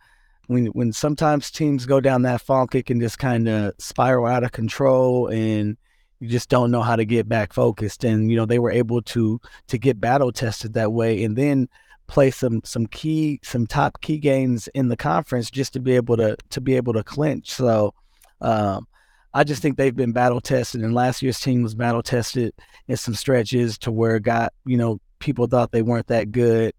when 0.46 0.66
when 0.66 0.92
sometimes 0.92 1.50
teams 1.50 1.84
go 1.84 2.00
down 2.00 2.22
that 2.22 2.40
funk, 2.40 2.74
it 2.74 2.86
can 2.86 2.98
just 2.98 3.18
kind 3.18 3.48
of 3.48 3.74
spiral 3.78 4.26
out 4.26 4.44
of 4.44 4.52
control, 4.52 5.26
and 5.26 5.76
you 6.18 6.28
just 6.28 6.48
don't 6.48 6.70
know 6.70 6.80
how 6.80 6.96
to 6.96 7.04
get 7.04 7.28
back 7.28 7.52
focused. 7.52 8.04
And 8.04 8.30
you 8.30 8.36
know, 8.36 8.46
they 8.46 8.58
were 8.58 8.70
able 8.70 9.02
to 9.02 9.38
to 9.68 9.76
get 9.76 10.00
battle 10.00 10.32
tested 10.32 10.72
that 10.74 10.92
way, 10.92 11.22
and 11.24 11.36
then 11.36 11.68
play 12.06 12.30
some 12.30 12.60
some 12.64 12.86
key 12.86 13.40
some 13.42 13.66
top 13.66 14.00
key 14.00 14.18
games 14.18 14.68
in 14.68 14.88
the 14.88 14.96
conference 14.96 15.50
just 15.50 15.72
to 15.72 15.80
be 15.80 15.96
able 15.96 16.16
to 16.16 16.36
to 16.50 16.60
be 16.60 16.76
able 16.76 16.92
to 16.92 17.02
clinch. 17.02 17.50
So 17.50 17.94
um, 18.40 18.86
I 19.34 19.44
just 19.44 19.62
think 19.62 19.76
they've 19.76 19.94
been 19.94 20.12
battle 20.12 20.40
tested, 20.40 20.82
and 20.82 20.94
last 20.94 21.22
year's 21.22 21.40
team 21.40 21.62
was 21.62 21.74
battle 21.74 22.02
tested 22.02 22.54
in 22.88 22.96
some 22.96 23.14
stretches 23.14 23.78
to 23.78 23.92
where 23.92 24.18
got 24.18 24.52
you 24.64 24.76
know 24.76 25.00
people 25.18 25.46
thought 25.46 25.72
they 25.72 25.82
weren't 25.82 26.06
that 26.08 26.32
good, 26.32 26.74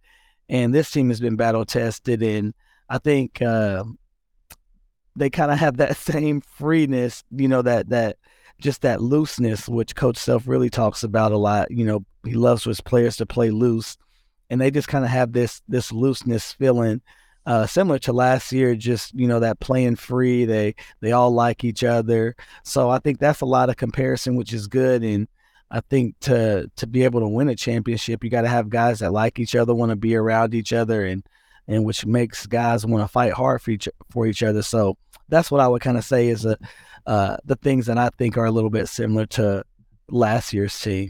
and 0.49 0.73
this 0.73 0.91
team 0.91 1.09
has 1.09 1.19
been 1.19 1.35
battle 1.35 1.65
tested, 1.65 2.23
and 2.23 2.53
I 2.89 2.97
think 2.99 3.41
uh, 3.41 3.83
they 5.15 5.29
kind 5.29 5.51
of 5.51 5.59
have 5.59 5.77
that 5.77 5.97
same 5.97 6.41
freeness, 6.41 7.23
you 7.31 7.47
know 7.47 7.61
that 7.61 7.89
that 7.89 8.17
just 8.59 8.81
that 8.81 9.01
looseness, 9.01 9.69
which 9.69 9.95
Coach 9.95 10.17
Self 10.17 10.47
really 10.47 10.69
talks 10.69 11.03
about 11.03 11.31
a 11.31 11.37
lot. 11.37 11.69
You 11.69 11.85
know, 11.85 12.05
he 12.25 12.33
loves 12.33 12.63
his 12.63 12.81
players 12.81 13.17
to 13.17 13.25
play 13.25 13.51
loose 13.51 13.97
and 14.49 14.59
they 14.59 14.71
just 14.71 14.87
kind 14.87 15.05
of 15.05 15.11
have 15.11 15.33
this 15.33 15.61
this 15.67 15.91
looseness 15.91 16.53
feeling 16.53 17.01
uh, 17.47 17.65
similar 17.65 17.97
to 17.97 18.11
last 18.11 18.51
year, 18.51 18.75
just 18.75 19.13
you 19.13 19.25
know 19.25 19.39
that 19.39 19.61
playing 19.61 19.95
free. 19.95 20.43
They 20.43 20.75
they 20.99 21.13
all 21.13 21.31
like 21.31 21.63
each 21.63 21.81
other, 21.81 22.35
so 22.63 22.89
I 22.89 22.99
think 22.99 23.19
that's 23.19 23.39
a 23.39 23.45
lot 23.45 23.69
of 23.69 23.77
comparison, 23.77 24.35
which 24.35 24.51
is 24.51 24.67
good. 24.67 25.01
And 25.01 25.29
I 25.71 25.79
think 25.79 26.19
to 26.21 26.69
to 26.75 26.85
be 26.85 27.05
able 27.05 27.21
to 27.21 27.27
win 27.27 27.47
a 27.47 27.55
championship, 27.55 28.21
you 28.21 28.29
got 28.29 28.41
to 28.41 28.49
have 28.49 28.69
guys 28.69 28.99
that 28.99 29.13
like 29.13 29.39
each 29.39 29.55
other, 29.55 29.73
want 29.73 29.91
to 29.91 29.95
be 29.95 30.13
around 30.13 30.53
each 30.53 30.73
other, 30.73 31.05
and 31.05 31.25
and 31.69 31.85
which 31.85 32.05
makes 32.05 32.45
guys 32.47 32.85
want 32.85 33.01
to 33.01 33.07
fight 33.07 33.31
hard 33.31 33.61
for 33.61 33.71
each 33.71 33.87
for 34.09 34.27
each 34.27 34.43
other. 34.43 34.61
So 34.61 34.97
that's 35.29 35.49
what 35.49 35.61
I 35.61 35.69
would 35.69 35.81
kind 35.81 35.97
of 35.97 36.03
say 36.03 36.27
is 36.27 36.43
a, 36.43 36.57
uh, 37.05 37.37
the 37.45 37.55
things 37.55 37.85
that 37.85 37.97
I 37.97 38.09
think 38.17 38.37
are 38.37 38.45
a 38.45 38.51
little 38.51 38.69
bit 38.69 38.89
similar 38.89 39.25
to 39.25 39.63
last 40.09 40.51
year's 40.51 40.77
team. 40.77 41.09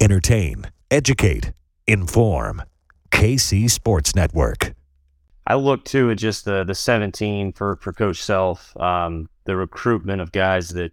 entertain, 0.00 0.66
educate, 0.90 1.52
inform. 1.86 2.62
KC 3.10 3.70
Sports 3.70 4.14
Network. 4.14 4.74
I 5.46 5.54
look 5.54 5.84
too 5.84 6.10
at 6.10 6.18
just 6.18 6.44
the 6.44 6.62
the 6.64 6.74
17 6.74 7.52
for 7.52 7.76
for 7.76 7.92
Coach 7.92 8.22
Self, 8.22 8.76
um, 8.76 9.28
the 9.44 9.56
recruitment 9.56 10.20
of 10.20 10.30
guys 10.30 10.68
that 10.70 10.92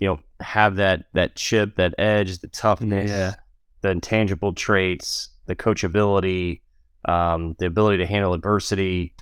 you 0.00 0.08
know 0.08 0.20
have 0.40 0.76
that 0.76 1.04
that 1.12 1.36
chip, 1.36 1.76
that 1.76 1.94
edge, 1.98 2.38
the 2.38 2.48
toughness, 2.48 3.10
yeah. 3.10 3.34
the 3.82 3.90
intangible 3.90 4.54
traits, 4.54 5.28
the 5.46 5.54
coachability, 5.54 6.60
um, 7.04 7.54
the 7.58 7.66
ability 7.66 7.98
to 7.98 8.06
handle 8.06 8.32
adversity. 8.32 9.14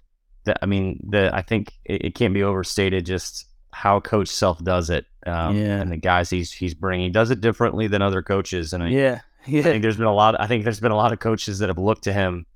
That 0.45 0.59
I 0.63 0.67
mean, 0.67 1.01
the 1.11 1.35
I 1.35 1.43
think 1.43 1.73
it, 1.85 2.05
it 2.07 2.15
can't 2.15 2.35
be 2.35 2.45
overstated 2.45 3.05
just 3.05 3.47
how 3.73 3.99
Coach 3.99 4.29
Self 4.29 4.63
does 4.63 4.91
it, 4.91 5.07
um, 5.27 5.57
yeah. 5.57 5.81
and 5.81 5.91
the 5.91 5.97
guys 5.97 6.31
he's 6.31 6.53
he's 6.53 6.75
bringing. 6.75 7.07
He 7.07 7.13
does 7.13 7.31
it 7.31 7.41
differently 7.41 7.87
than 7.87 8.03
other 8.03 8.23
coaches, 8.23 8.73
and 8.73 8.83
I, 8.83 8.89
yeah, 8.89 9.21
yeah. 9.47 9.61
I 9.61 9.65
think 9.65 9.83
there's 9.83 9.97
been 9.97 10.07
a 10.07 10.15
lot. 10.15 10.41
I 10.41 10.47
think 10.47 10.65
there's 10.65 10.81
been 10.81 10.93
a 10.93 10.97
lot 10.97 11.13
of 11.13 11.21
coaches 11.21 11.59
that 11.59 11.69
have 11.69 11.79
looked 11.79 12.05
to 12.05 12.13
him 12.13 12.47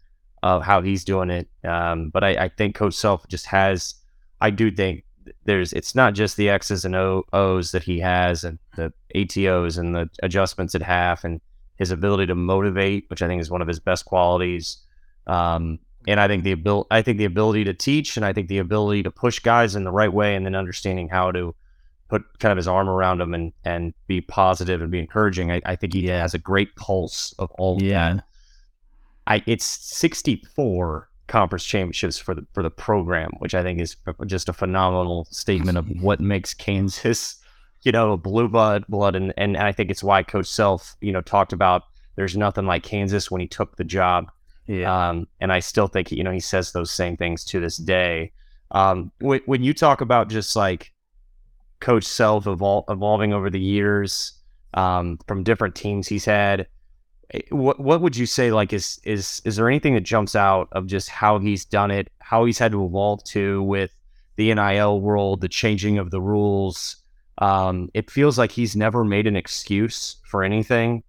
of 0.42 0.62
how 0.62 0.82
he's 0.82 1.04
doing 1.04 1.30
it. 1.30 1.48
Um, 1.64 2.10
but 2.10 2.22
I, 2.22 2.44
I, 2.44 2.48
think 2.48 2.76
Coach 2.76 2.94
Self 2.94 3.26
just 3.28 3.46
has. 3.46 3.94
I 4.40 4.50
do 4.50 4.70
think 4.70 5.04
there's. 5.44 5.72
It's 5.72 5.94
not 5.94 6.14
just 6.14 6.36
the 6.36 6.50
X's 6.50 6.84
and 6.84 6.94
o, 6.94 7.24
O's 7.32 7.72
that 7.72 7.82
he 7.82 8.00
has, 8.00 8.44
and 8.44 8.58
the 8.76 8.92
ATOs 9.14 9.78
and 9.78 9.94
the 9.94 10.08
adjustments 10.22 10.74
at 10.74 10.82
half, 10.82 11.24
and 11.24 11.40
his 11.76 11.90
ability 11.90 12.26
to 12.26 12.34
motivate, 12.34 13.04
which 13.08 13.22
I 13.22 13.28
think 13.28 13.40
is 13.40 13.50
one 13.50 13.62
of 13.62 13.68
his 13.68 13.80
best 13.80 14.04
qualities. 14.04 14.78
Um, 15.26 15.78
and 16.08 16.20
I 16.20 16.28
think 16.28 16.44
the 16.44 16.52
ability, 16.52 16.86
I 16.90 17.02
think 17.02 17.18
the 17.18 17.24
ability 17.24 17.64
to 17.64 17.74
teach, 17.74 18.16
and 18.16 18.24
I 18.24 18.32
think 18.32 18.48
the 18.48 18.58
ability 18.58 19.02
to 19.04 19.10
push 19.10 19.40
guys 19.40 19.74
in 19.74 19.84
the 19.84 19.90
right 19.90 20.12
way, 20.12 20.36
and 20.36 20.46
then 20.46 20.54
understanding 20.54 21.08
how 21.08 21.32
to 21.32 21.54
put 22.08 22.22
kind 22.38 22.52
of 22.52 22.56
his 22.56 22.68
arm 22.68 22.88
around 22.88 23.20
him 23.20 23.34
and 23.34 23.52
and 23.64 23.94
be 24.06 24.20
positive 24.20 24.80
and 24.80 24.90
be 24.90 24.98
encouraging. 24.98 25.50
I, 25.50 25.60
I 25.64 25.76
think 25.76 25.92
he 25.92 26.06
yeah. 26.06 26.20
has 26.20 26.34
a 26.34 26.38
great 26.38 26.74
pulse 26.76 27.34
of 27.38 27.50
all. 27.52 27.82
Yeah, 27.82 28.14
that. 28.14 28.24
I 29.26 29.42
it's 29.46 29.64
sixty 29.64 30.42
four 30.54 31.08
conference 31.26 31.64
championships 31.64 32.18
for 32.18 32.34
the 32.34 32.46
for 32.52 32.62
the 32.62 32.70
program, 32.70 33.30
which 33.38 33.54
I 33.54 33.62
think 33.62 33.80
is 33.80 33.96
just 34.26 34.48
a 34.48 34.52
phenomenal 34.52 35.26
statement 35.30 35.78
of 35.78 35.88
what 36.00 36.20
makes 36.20 36.54
Kansas, 36.54 37.36
you 37.82 37.92
know, 37.92 38.16
blue 38.16 38.48
blood 38.48 38.84
blood, 38.88 39.16
and 39.16 39.32
and 39.36 39.56
I 39.56 39.72
think 39.72 39.90
it's 39.90 40.02
why 40.02 40.22
Coach 40.22 40.46
Self, 40.46 40.96
you 41.00 41.12
know, 41.12 41.20
talked 41.20 41.52
about 41.52 41.82
there's 42.16 42.36
nothing 42.36 42.66
like 42.66 42.82
Kansas 42.82 43.30
when 43.30 43.40
he 43.40 43.46
took 43.46 43.76
the 43.76 43.84
job 43.84 44.30
yeah. 44.66 45.08
Um, 45.08 45.28
and 45.40 45.52
I 45.52 45.60
still 45.60 45.86
think, 45.86 46.10
you 46.10 46.24
know, 46.24 46.32
he 46.32 46.40
says 46.40 46.72
those 46.72 46.90
same 46.90 47.16
things 47.16 47.44
to 47.46 47.60
this 47.60 47.76
day. 47.76 48.32
Um, 48.72 49.12
when, 49.20 49.40
when 49.46 49.62
you 49.62 49.72
talk 49.72 50.00
about 50.00 50.28
just 50.28 50.56
like 50.56 50.92
coach 51.80 52.04
self 52.04 52.44
evol- 52.44 52.84
evolving 52.88 53.32
over 53.32 53.50
the 53.50 53.60
years 53.60 54.32
um, 54.74 55.18
from 55.26 55.42
different 55.42 55.74
teams 55.74 56.08
he's 56.08 56.24
had, 56.24 56.66
eh, 57.32 57.40
what 57.50 57.80
what 57.80 58.00
would 58.00 58.16
you 58.16 58.26
say 58.26 58.52
like 58.52 58.72
is 58.72 59.00
is 59.04 59.40
is 59.44 59.56
there 59.56 59.68
anything 59.68 59.94
that 59.94 60.02
jumps 60.02 60.36
out 60.36 60.68
of 60.72 60.86
just 60.86 61.08
how 61.08 61.38
he's 61.38 61.64
done 61.64 61.90
it, 61.90 62.08
how 62.18 62.44
he's 62.44 62.58
had 62.58 62.72
to 62.72 62.84
evolve 62.84 63.24
to 63.24 63.62
with 63.62 63.90
the 64.36 64.52
NIL 64.54 65.00
world, 65.00 65.40
the 65.40 65.48
changing 65.48 65.98
of 65.98 66.10
the 66.10 66.20
rules. 66.20 66.96
Um, 67.38 67.90
it 67.94 68.10
feels 68.10 68.38
like 68.38 68.52
he's 68.52 68.76
never 68.76 69.04
made 69.04 69.26
an 69.26 69.36
excuse 69.36 70.16
for 70.24 70.42
anything. 70.42 71.02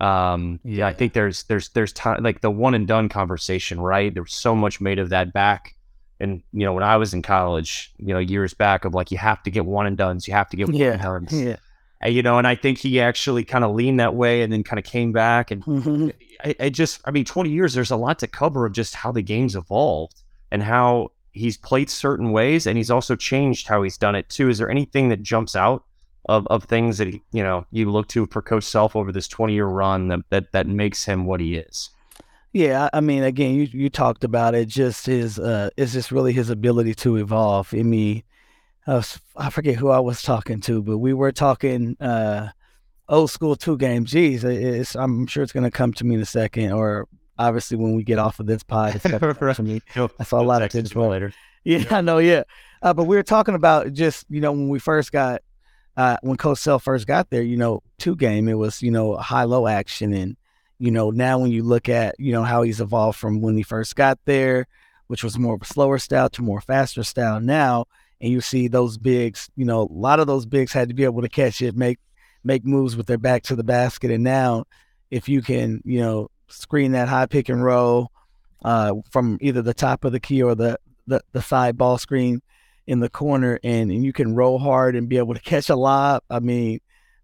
Um, 0.00 0.58
yeah, 0.64 0.86
I 0.86 0.92
think 0.92 1.12
there's 1.12 1.44
there's 1.44 1.68
there's 1.70 1.92
time 1.92 2.22
like 2.22 2.40
the 2.40 2.50
one 2.50 2.74
and 2.74 2.86
done 2.86 3.08
conversation, 3.08 3.80
right? 3.80 4.12
There 4.12 4.22
was 4.22 4.32
so 4.32 4.54
much 4.54 4.80
made 4.80 4.98
of 4.98 5.10
that 5.10 5.32
back, 5.32 5.76
and 6.22 6.42
you 6.52 6.64
know 6.64 6.72
when 6.72 6.84
I 6.84 6.96
was 6.96 7.12
in 7.12 7.20
college, 7.22 7.92
you 7.98 8.14
know 8.14 8.18
years 8.18 8.54
back 8.54 8.84
of 8.84 8.94
like 8.94 9.10
you 9.10 9.18
have 9.18 9.42
to 9.42 9.50
get 9.50 9.66
one 9.66 9.86
and 9.86 9.96
duns, 9.96 10.26
you 10.26 10.34
have 10.34 10.48
to 10.50 10.56
get 10.56 10.68
one 10.68 10.76
Yeah. 10.76 10.92
and 10.92 11.02
duns, 11.02 11.32
Yeah. 11.46 11.56
And, 12.04 12.14
you 12.14 12.22
know, 12.22 12.36
and 12.38 12.46
I 12.48 12.56
think 12.56 12.78
he 12.78 13.00
actually 13.00 13.44
kind 13.44 13.62
of 13.64 13.74
leaned 13.76 14.00
that 14.00 14.14
way 14.16 14.42
and 14.42 14.52
then 14.52 14.64
kind 14.64 14.78
of 14.78 14.84
came 14.84 15.12
back 15.12 15.50
and 15.52 15.64
Mhm. 15.64 16.12
I, 16.44 16.54
I 16.58 16.68
just, 16.70 17.00
I 17.04 17.10
mean, 17.12 17.24
20 17.24 17.48
years, 17.50 17.74
there's 17.74 17.92
a 17.92 17.96
lot 17.96 18.18
to 18.20 18.26
cover 18.26 18.66
of 18.66 18.72
just 18.72 18.96
how 18.96 19.12
the 19.12 19.22
game's 19.22 19.54
evolved 19.54 20.20
and 20.50 20.62
how 20.64 21.12
he's 21.30 21.56
played 21.56 21.88
certain 21.88 22.32
ways 22.32 22.66
and 22.66 22.76
he's 22.76 22.90
also 22.90 23.14
changed 23.14 23.68
how 23.68 23.82
he's 23.84 23.96
done 23.96 24.16
it 24.16 24.28
too. 24.28 24.48
Is 24.48 24.58
there 24.58 24.68
anything 24.70 25.10
that 25.10 25.22
jumps 25.22 25.54
out 25.54 25.84
of, 26.28 26.44
of 26.48 26.64
things 26.64 26.98
that, 26.98 27.06
he, 27.06 27.22
you 27.32 27.42
know, 27.44 27.66
you 27.70 27.88
look 27.90 28.08
to 28.08 28.26
for 28.26 28.42
Coach 28.42 28.64
Self 28.64 28.96
over 28.96 29.12
this 29.12 29.28
20 29.28 29.54
year 29.54 29.66
run 29.66 30.08
that, 30.08 30.20
that, 30.30 30.50
that 30.52 30.66
makes 30.66 31.04
him 31.04 31.24
what 31.24 31.38
he 31.40 31.54
is? 31.54 31.90
Yeah, 32.52 32.90
I 32.92 33.00
mean, 33.00 33.22
again, 33.22 33.54
you 33.54 33.62
you 33.62 33.88
talked 33.88 34.24
about 34.24 34.54
it. 34.54 34.68
Just 34.68 35.06
his, 35.06 35.38
uh, 35.38 35.70
it's 35.76 35.92
just 35.92 36.12
really 36.12 36.32
his 36.32 36.50
ability 36.50 36.94
to 36.96 37.16
evolve. 37.16 37.72
I 37.72 37.82
mean, 37.82 38.22
I, 38.86 38.94
was, 38.94 39.20
I 39.36 39.48
forget 39.48 39.76
who 39.76 39.88
I 39.88 40.00
was 40.00 40.20
talking 40.22 40.60
to, 40.62 40.82
but 40.82 40.98
we 40.98 41.14
were 41.14 41.32
talking 41.32 41.96
uh, 41.98 42.48
old 43.08 43.30
school 43.30 43.56
two 43.56 43.78
game. 43.78 44.04
Geez, 44.04 44.44
it's, 44.44 44.94
I'm 44.94 45.26
sure 45.26 45.42
it's 45.42 45.52
going 45.52 45.64
to 45.64 45.70
come 45.70 45.94
to 45.94 46.04
me 46.04 46.16
in 46.16 46.20
a 46.20 46.26
second, 46.26 46.72
or 46.72 47.08
obviously 47.38 47.78
when 47.78 47.94
we 47.94 48.02
get 48.02 48.18
off 48.18 48.38
of 48.38 48.46
this 48.46 48.62
pod, 48.62 48.96
it's 48.96 49.06
going 49.06 49.18
to 49.18 49.34
come 49.34 49.54
to 49.54 49.62
me. 49.62 49.80
I 50.18 50.24
saw 50.24 50.40
a 50.40 50.44
lot 50.44 50.60
of 50.60 50.70
things 50.70 50.94
later. 50.94 51.32
Yeah, 51.64 51.84
I 51.90 52.02
know. 52.02 52.18
Yeah, 52.18 52.42
uh, 52.82 52.92
but 52.92 53.04
we 53.04 53.16
were 53.16 53.22
talking 53.22 53.54
about 53.54 53.92
just 53.94 54.26
you 54.28 54.42
know 54.42 54.52
when 54.52 54.68
we 54.68 54.78
first 54.78 55.10
got 55.10 55.40
uh, 55.96 56.18
when 56.22 56.36
Coach 56.36 56.58
Self 56.58 56.82
first 56.82 57.06
got 57.06 57.30
there, 57.30 57.42
you 57.42 57.56
know, 57.56 57.82
two 57.98 58.16
game 58.16 58.46
it 58.48 58.54
was 58.54 58.82
you 58.82 58.90
know 58.90 59.16
high 59.16 59.44
low 59.44 59.66
action, 59.66 60.12
and 60.12 60.36
you 60.82 60.90
know 60.90 61.12
now 61.12 61.38
when 61.38 61.52
you 61.52 61.62
look 61.62 61.88
at 61.88 62.16
you 62.18 62.32
know 62.32 62.42
how 62.42 62.62
he's 62.62 62.80
evolved 62.80 63.16
from 63.16 63.40
when 63.40 63.56
he 63.56 63.62
first 63.62 63.94
got 63.94 64.18
there, 64.24 64.66
which 65.06 65.22
was 65.22 65.38
more 65.38 65.54
of 65.54 65.62
a 65.62 65.64
slower 65.64 65.96
style 65.96 66.28
to 66.30 66.42
more 66.42 66.60
faster 66.60 67.04
style 67.04 67.40
now, 67.40 67.84
and 68.20 68.32
you 68.32 68.40
see 68.40 68.66
those 68.66 68.98
bigs, 68.98 69.48
you 69.54 69.64
know, 69.64 69.82
a 69.82 69.92
lot 69.92 70.18
of 70.18 70.26
those 70.26 70.44
bigs 70.44 70.72
had 70.72 70.88
to 70.88 70.94
be 70.94 71.04
able 71.04 71.22
to 71.22 71.28
catch 71.28 71.62
it, 71.62 71.76
make 71.76 72.00
make 72.42 72.64
moves 72.64 72.96
with 72.96 73.06
their 73.06 73.16
back 73.16 73.44
to 73.44 73.54
the 73.54 73.62
basket, 73.62 74.10
and 74.10 74.24
now 74.24 74.64
if 75.12 75.28
you 75.28 75.40
can 75.40 75.80
you 75.84 76.00
know 76.00 76.28
screen 76.48 76.90
that 76.90 77.08
high 77.08 77.26
pick 77.26 77.48
and 77.48 77.62
roll 77.62 78.10
uh, 78.64 78.92
from 79.12 79.38
either 79.40 79.62
the 79.62 79.72
top 79.72 80.04
of 80.04 80.10
the 80.10 80.18
key 80.18 80.42
or 80.42 80.56
the 80.56 80.76
the, 81.06 81.22
the 81.30 81.42
side 81.42 81.78
ball 81.78 81.96
screen 81.96 82.42
in 82.88 82.98
the 82.98 83.08
corner 83.08 83.60
and, 83.62 83.92
and 83.92 84.04
you 84.04 84.12
can 84.12 84.34
roll 84.34 84.58
hard 84.58 84.96
and 84.96 85.08
be 85.08 85.18
able 85.18 85.34
to 85.34 85.40
catch 85.40 85.70
a 85.70 85.76
lob. 85.76 86.24
I 86.28 86.40
mean, 86.40 86.80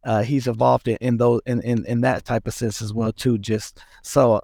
uh, 0.09 0.23
he's 0.23 0.47
evolved 0.47 0.89
in, 0.89 0.97
in 1.03 1.19
those 1.19 1.43
in, 1.45 1.61
in, 1.61 1.85
in 1.85 2.01
that 2.01 2.25
type 2.25 2.47
of 2.47 2.55
sense 2.55 2.81
as 2.81 2.95
well 2.95 3.13
too. 3.13 3.37
Just 3.37 3.79
so 4.03 4.41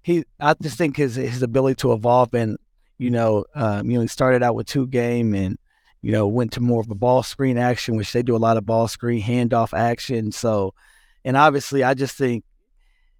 he, 0.00 0.24
I 0.40 0.54
just 0.54 0.78
think 0.78 0.96
his 0.96 1.16
his 1.16 1.42
ability 1.42 1.74
to 1.82 1.92
evolve 1.92 2.32
and 2.32 2.56
you 2.96 3.10
know, 3.10 3.44
um, 3.54 3.90
you 3.90 3.96
know, 3.96 4.02
he 4.02 4.08
started 4.08 4.42
out 4.42 4.54
with 4.54 4.66
two 4.66 4.86
game 4.86 5.34
and 5.34 5.58
you 6.00 6.12
know 6.12 6.26
went 6.26 6.52
to 6.52 6.60
more 6.60 6.80
of 6.80 6.90
a 6.90 6.94
ball 6.94 7.22
screen 7.22 7.58
action, 7.58 7.96
which 7.96 8.10
they 8.10 8.22
do 8.22 8.34
a 8.34 8.38
lot 8.38 8.56
of 8.56 8.64
ball 8.64 8.88
screen 8.88 9.22
handoff 9.22 9.76
action. 9.76 10.32
So, 10.32 10.72
and 11.26 11.36
obviously, 11.36 11.84
I 11.84 11.92
just 11.92 12.16
think 12.16 12.44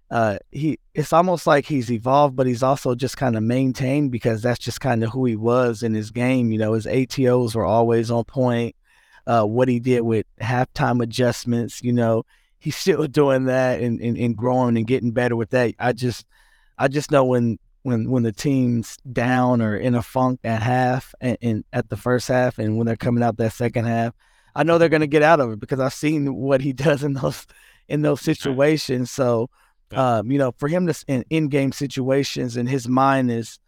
uh, 0.09 0.39
he 0.49 0.79
it's 0.95 1.13
almost 1.13 1.45
like 1.45 1.67
he's 1.67 1.91
evolved, 1.91 2.35
but 2.35 2.47
he's 2.47 2.63
also 2.63 2.95
just 2.95 3.17
kind 3.17 3.37
of 3.37 3.43
maintained 3.43 4.11
because 4.11 4.41
that's 4.41 4.57
just 4.57 4.81
kind 4.81 5.03
of 5.03 5.11
who 5.11 5.25
he 5.25 5.35
was 5.35 5.83
in 5.83 5.93
his 5.93 6.09
game. 6.09 6.51
You 6.51 6.57
know, 6.57 6.73
his 6.73 6.87
ATOs 6.87 7.53
were 7.53 7.65
always 7.65 8.09
on 8.09 8.23
point. 8.23 8.75
Uh, 9.25 9.43
what 9.43 9.67
he 9.67 9.79
did 9.79 10.01
with 10.01 10.25
halftime 10.41 11.01
adjustments, 11.01 11.81
you 11.81 11.93
know, 11.93 12.25
he's 12.59 12.75
still 12.75 13.07
doing 13.07 13.45
that 13.45 13.81
and, 13.81 13.99
and, 14.01 14.17
and 14.17 14.35
growing 14.35 14.77
and 14.77 14.87
getting 14.87 15.11
better 15.11 15.35
with 15.35 15.51
that. 15.51 15.75
I 15.79 15.93
just 15.93 16.25
I 16.77 16.87
just 16.87 17.11
know 17.11 17.25
when 17.25 17.59
when 17.83 18.09
when 18.09 18.23
the 18.23 18.31
team's 18.31 18.97
down 19.11 19.61
or 19.61 19.75
in 19.75 19.95
a 19.95 20.01
funk 20.01 20.39
at 20.43 20.61
half 20.61 21.13
and, 21.21 21.37
and 21.41 21.63
at 21.73 21.89
the 21.89 21.97
first 21.97 22.27
half 22.27 22.57
and 22.57 22.77
when 22.77 22.87
they're 22.87 22.95
coming 22.95 23.23
out 23.23 23.37
that 23.37 23.53
second 23.53 23.85
half, 23.85 24.13
I 24.55 24.63
know 24.63 24.77
they're 24.77 24.89
gonna 24.89 25.07
get 25.07 25.23
out 25.23 25.39
of 25.39 25.51
it 25.51 25.59
because 25.59 25.79
I've 25.79 25.93
seen 25.93 26.33
what 26.35 26.61
he 26.61 26.73
does 26.73 27.03
in 27.03 27.13
those 27.13 27.45
in 27.87 28.01
those 28.01 28.21
situations. 28.21 29.11
So 29.11 29.49
um, 29.95 30.31
you 30.31 30.37
know, 30.37 30.53
for 30.57 30.67
him 30.67 30.87
to 30.87 31.05
in 31.07 31.23
in-game 31.29 31.71
situations 31.71 32.57
and 32.57 32.67
his 32.67 32.87
mind 32.87 33.31
is, 33.31 33.59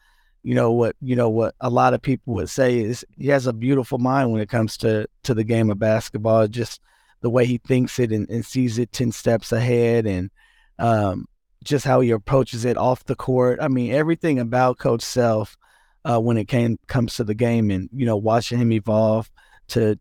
you 0.45 0.53
know, 0.53 0.71
what 0.71 0.95
you 1.01 1.15
know 1.15 1.27
what 1.27 1.55
a 1.59 1.71
lot 1.71 1.95
of 1.95 2.03
people 2.03 2.35
would 2.35 2.51
say 2.51 2.77
is 2.77 3.03
he 3.17 3.29
has 3.29 3.47
a 3.47 3.53
beautiful 3.53 3.97
mind 3.97 4.31
when 4.31 4.41
it 4.41 4.47
comes 4.47 4.77
to 4.77 5.07
to 5.23 5.33
the 5.33 5.43
game 5.43 5.71
of 5.71 5.79
basketball. 5.79 6.47
Just 6.47 6.81
the 7.21 7.31
way 7.31 7.47
he 7.47 7.57
thinks 7.57 7.97
it 7.97 8.11
and, 8.11 8.29
and 8.29 8.45
sees 8.45 8.77
it 8.77 8.91
ten 8.91 9.11
steps 9.11 9.51
ahead, 9.51 10.05
and 10.05 10.29
um, 10.77 11.25
just 11.63 11.83
how 11.83 11.99
he 11.99 12.11
approaches 12.11 12.63
it 12.63 12.77
off 12.77 13.05
the 13.05 13.15
court. 13.15 13.57
I 13.59 13.69
mean, 13.69 13.91
everything 13.91 14.37
about 14.37 14.77
Coach 14.77 15.01
Self 15.01 15.57
uh, 16.05 16.19
when 16.19 16.37
it 16.37 16.47
came 16.47 16.77
comes 16.85 17.15
to 17.15 17.23
the 17.23 17.33
game, 17.33 17.71
and 17.71 17.89
you 17.91 18.05
know, 18.05 18.17
watching 18.17 18.59
him 18.59 18.71
evolve 18.71 19.31
to 19.69 19.97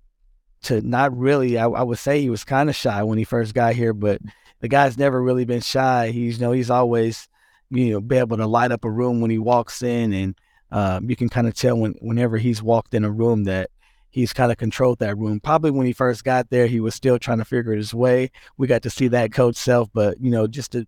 to 0.65 0.83
not 0.83 1.17
really. 1.17 1.57
I, 1.57 1.69
I 1.69 1.83
would 1.83 1.99
say 1.99 2.21
he 2.21 2.29
was 2.29 2.45
kind 2.45 2.69
of 2.69 2.77
shy 2.77 3.03
when 3.03 3.17
he 3.17 3.25
first 3.25 3.55
got 3.55 3.77
here, 3.77 3.95
but 3.95 4.21
the 4.61 4.69
guy's 4.69 4.99
never 4.99 5.23
really 5.23 5.47
been 5.47 5.63
shy. 5.63 6.11
He's 6.11 6.39
you 6.39 6.45
know 6.45 6.53
he's 6.53 6.69
always 6.69 7.31
you 7.71 7.93
know 7.93 8.01
be 8.01 8.17
able 8.17 8.37
to 8.37 8.47
light 8.47 8.73
up 8.73 8.85
a 8.85 8.91
room 8.91 9.21
when 9.21 9.31
he 9.31 9.39
walks 9.39 9.83
in, 9.83 10.13
and 10.13 10.39
um, 10.71 11.09
you 11.09 11.17
can 11.17 11.29
kind 11.29 11.47
of 11.49 11.55
tell 11.55 11.77
when 11.77 11.95
whenever 12.01 12.37
he's 12.37 12.63
walked 12.63 12.95
in 12.95 13.05
a 13.05 13.11
room 13.11 13.45
that 13.45 13.71
he's 14.11 14.33
kind 14.33 14.53
of 14.53 14.59
controlled 14.59 14.99
that 15.01 15.17
room. 15.19 15.41
Probably 15.41 15.71
when 15.71 15.87
he 15.87 15.93
first 15.93 16.25
got 16.25 16.51
there, 16.51 16.67
he 16.67 16.81
was 16.81 16.95
still 16.95 17.19
trying 17.19 17.39
to 17.39 17.45
figure 17.45 17.73
his 17.73 17.93
way. 17.95 18.31
We 18.57 18.67
got 18.67 18.83
to 18.83 18.91
see 18.91 19.09
that 19.09 19.33
coach 19.33 19.57
self, 19.57 19.89
but 19.93 20.21
you 20.21 20.31
know 20.31 20.47
just 20.47 20.73
to, 20.73 20.87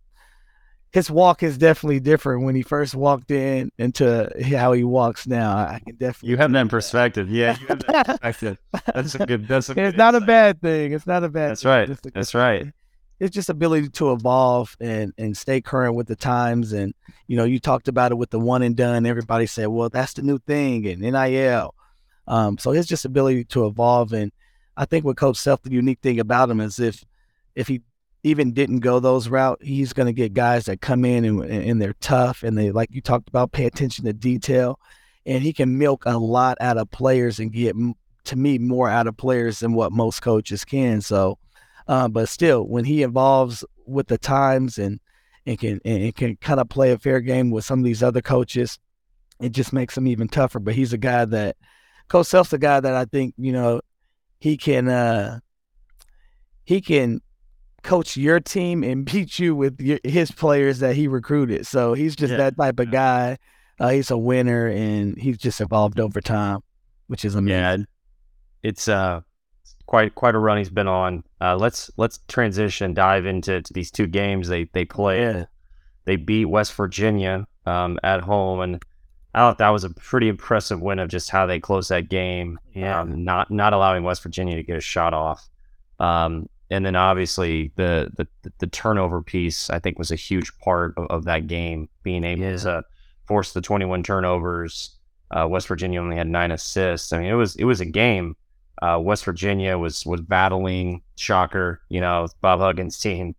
his 0.92 1.10
walk 1.10 1.42
is 1.42 1.58
definitely 1.58 2.00
different 2.00 2.44
when 2.44 2.54
he 2.54 2.62
first 2.62 2.94
walked 2.94 3.30
in 3.30 3.70
into 3.78 4.30
how 4.56 4.72
he 4.72 4.84
walks 4.84 5.26
now. 5.26 5.56
I 5.56 5.80
can 5.84 5.96
definitely 5.96 6.30
You 6.30 6.36
have 6.38 6.52
that 6.52 6.68
perspective. 6.68 7.30
Yeah, 7.30 7.56
you 7.60 7.66
have 7.66 7.80
that 7.86 8.06
perspective. 8.20 8.58
That's 8.94 9.14
a 9.14 9.18
good. 9.18 9.46
That's 9.48 9.68
a 9.68 9.74
good 9.74 9.84
It's 9.88 9.96
not 9.98 10.14
a 10.14 10.20
bad 10.20 10.60
thing. 10.62 10.92
It's 10.92 11.06
not 11.06 11.22
a 11.24 11.28
bad. 11.28 11.50
That's 11.50 11.62
thing. 11.62 11.70
right. 11.70 11.88
It's 11.90 11.90
just 11.90 12.06
a 12.06 12.10
That's 12.14 12.32
good 12.32 12.38
right. 12.38 12.62
thing. 12.62 12.72
It's 13.18 13.35
just 13.35 13.48
ability 13.48 13.88
to 13.90 14.12
evolve 14.12 14.76
and 14.81 15.12
and 15.16 15.37
stay 15.37 15.61
current 15.61 15.94
with 15.94 16.07
the 16.07 16.16
times. 16.16 16.72
And 16.72 16.94
you 17.26 17.37
know, 17.37 17.44
you 17.44 17.59
talked 17.59 17.88
about 17.88 18.12
it 18.12 18.16
with 18.16 18.31
the 18.31 18.40
one 18.40 18.62
and 18.62 18.76
done. 18.76 19.07
Everybody 19.07 19.46
said, 19.46 19.68
"Well, 19.68 19.88
that's 19.88 20.14
the 20.14 20.22
new 20.22 20.38
thing," 20.38 20.87
and 20.87 21.00
NIL. 21.00 21.74
Um, 22.29 22.59
so 22.59 22.72
his 22.72 22.87
just 22.87 23.05
ability 23.05 23.44
to 23.44 23.66
evolve, 23.66 24.12
and 24.12 24.33
I 24.76 24.85
think 24.85 25.05
with 25.05 25.16
Coach 25.16 25.37
Self, 25.37 25.62
the 25.62 25.70
unique 25.70 26.00
thing 26.02 26.20
about 26.20 26.50
him 26.50 26.61
is 26.61 26.79
if 26.79 27.05
if 27.55 27.68
he 27.68 27.83
even 28.22 28.52
didn't 28.52 28.81
go 28.81 28.98
those 28.98 29.29
route, 29.29 29.62
he's 29.62 29.92
going 29.92 30.07
to 30.07 30.12
get 30.12 30.35
guys 30.35 30.64
that 30.64 30.81
come 30.81 31.05
in 31.05 31.24
and, 31.24 31.44
and 31.44 31.81
they're 31.81 31.94
tough 32.00 32.42
and 32.42 32.59
they 32.59 32.72
like 32.72 32.90
you 32.92 33.00
talked 33.00 33.29
about 33.29 33.52
pay 33.52 33.66
attention 33.66 34.05
to 34.05 34.12
detail, 34.12 34.79
and 35.24 35.42
he 35.42 35.52
can 35.52 35.79
milk 35.79 36.05
a 36.07 36.18
lot 36.18 36.59
out 36.61 36.76
of 36.76 36.90
players 36.90 37.38
and 37.38 37.52
get 37.52 37.76
to 38.24 38.37
me 38.37 38.59
more 38.59 38.90
out 38.90 39.07
of 39.07 39.16
players 39.16 39.61
than 39.61 39.72
what 39.72 39.92
most 39.92 40.20
coaches 40.20 40.64
can. 40.64 41.00
So, 41.00 41.38
uh, 41.88 42.09
but 42.09 42.29
still, 42.29 42.66
when 42.66 42.85
he 42.85 43.03
evolves 43.03 43.64
with 43.87 44.09
the 44.09 44.18
times 44.18 44.79
and 44.79 45.01
and 45.46 45.59
can 45.59 45.81
and 45.85 46.14
can 46.14 46.37
kind 46.37 46.59
of 46.61 46.68
play 46.68 46.92
a 46.92 46.99
fair 46.99 47.20
game 47.20 47.51
with 47.51 47.64
some 47.64 47.79
of 47.79 47.85
these 47.85 48.03
other 48.03 48.20
coaches, 48.22 48.79
it 49.40 49.53
just 49.53 49.72
makes 49.72 49.96
him 49.96 50.07
even 50.07 50.29
tougher. 50.29 50.59
But 50.59 50.75
he's 50.75 50.92
a 50.92 50.99
guy 50.99 51.25
that 51.25 51.57
Coach 52.09 52.27
Self's 52.27 52.53
a 52.53 52.59
guy 52.59 52.81
that 52.81 52.94
I 52.94 53.05
think 53.05 53.35
you 53.38 53.53
know 53.53 53.81
he 54.40 54.57
can 54.57 54.88
uh 54.88 55.40
he 56.64 56.81
can 56.81 57.20
coach 57.83 58.16
your 58.16 58.40
team 58.40 58.83
and 58.83 59.05
beat 59.11 59.38
you 59.38 59.55
with 59.55 59.81
your, 59.81 60.01
his 60.03 60.31
players 60.33 60.81
that 60.81 60.96
he 60.96 61.07
recruited. 61.09 61.66
So 61.66 61.94
he's 61.94 62.16
just 62.16 62.33
Yeah. 62.33 62.38
that 62.38 62.57
type 62.57 62.81
of 62.81 62.90
guy. 62.90 63.38
Uh, 63.79 63.90
he's 63.90 64.11
a 64.11 64.16
winner 64.18 64.66
and 64.68 65.16
he's 65.18 65.37
just 65.38 65.61
evolved 65.61 66.01
over 66.01 66.20
time, 66.20 66.61
which 67.09 67.25
is 67.25 67.35
amazing. 67.35 67.81
Yeah, 67.83 67.85
it's 68.62 68.88
uh 68.88 69.20
quite 69.87 70.14
quite 70.14 70.35
a 70.35 70.38
run 70.38 70.59
he's 70.59 70.70
been 70.70 70.88
on. 70.88 71.25
Uh, 71.40 71.57
let's 71.57 71.90
let's 71.96 72.18
transition, 72.29 72.94
dive 72.94 73.27
into 73.27 73.62
to 73.62 73.72
these 73.72 73.90
two 73.90 74.07
games 74.07 74.49
they 74.49 74.64
they 74.72 74.85
played. 74.85 75.20
Yeah. 75.20 75.44
They 76.05 76.16
beat 76.16 76.44
West 76.46 76.72
Virginia 76.75 77.46
um, 77.66 77.99
at 78.05 78.20
home, 78.20 78.61
and 78.61 78.83
I 79.35 79.38
thought 79.40 79.59
that 79.59 79.70
was 79.70 79.83
a 79.85 79.90
pretty 79.90 80.29
impressive 80.29 80.81
win 80.81 80.99
of 81.01 81.09
just 81.09 81.31
how 81.31 81.46
they 81.46 81.59
closed 81.61 81.88
that 81.90 82.09
game. 82.09 82.59
Yeah. 82.75 83.01
um, 83.01 83.25
not 83.25 83.51
not 83.51 83.72
allowing 83.72 84.05
West 84.05 84.22
Virginia 84.22 84.55
to 84.57 84.62
get 84.62 84.77
a 84.77 84.81
shot 84.81 85.14
off. 85.14 85.49
Um, 85.99 86.49
and 86.70 86.85
then 86.85 86.96
obviously 86.96 87.72
the, 87.77 88.11
the 88.16 88.27
the 88.59 88.66
turnover 88.66 89.22
piece 89.22 89.70
I 89.70 89.79
think 89.79 89.99
was 89.99 90.11
a 90.11 90.16
huge 90.16 90.57
part 90.59 90.94
of, 90.96 91.07
of 91.09 91.25
that 91.25 91.46
game, 91.46 91.88
being 92.03 92.25
able 92.25 92.42
Yeah. 92.42 92.57
to 92.57 92.85
force 93.27 93.53
the 93.53 93.61
21 93.61 94.03
turnovers. 94.03 94.96
Uh, 95.31 95.46
West 95.49 95.66
Virginia 95.68 96.01
only 96.01 96.16
had 96.16 96.29
nine 96.29 96.53
assists. 96.53 97.12
I 97.12 97.18
mean, 97.18 97.29
it 97.29 97.35
was 97.35 97.57
it 97.57 97.64
was 97.64 97.81
a 97.81 97.85
game. 97.87 98.37
Uh, 98.82 98.98
West 99.02 99.24
Virginia 99.24 99.78
was 99.78 100.04
was 100.06 100.20
battling. 100.20 101.02
Shocker, 101.16 101.80
you 101.88 102.00
know, 102.00 102.28
Bob 102.40 102.60
Huggins' 102.60 102.98
team. 102.98 103.34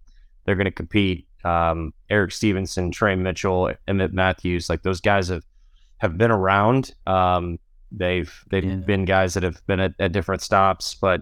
They're 0.45 0.55
going 0.55 0.65
to 0.65 0.71
compete. 0.71 1.27
Um, 1.43 1.93
Erik 2.09 2.31
Stevenson, 2.31 2.91
Tre 2.91 3.15
Mitchell, 3.15 3.71
Emmitt 3.87 4.11
Matthews, 4.13 4.69
like 4.69 4.81
those 4.83 4.99
guys 5.01 5.27
have 5.29 5.43
have 5.99 6.17
been 6.17 6.31
around. 6.31 6.93
Um, 7.05 7.59
They've 7.89 8.33
they've 8.49 8.65
Yeah. 8.65 8.75
been 8.75 9.05
guys 9.05 9.33
that 9.35 9.43
have 9.43 9.65
been 9.65 9.79
at, 9.79 9.93
at 9.97 10.11
different 10.11 10.41
stops, 10.41 10.93
but 10.93 11.21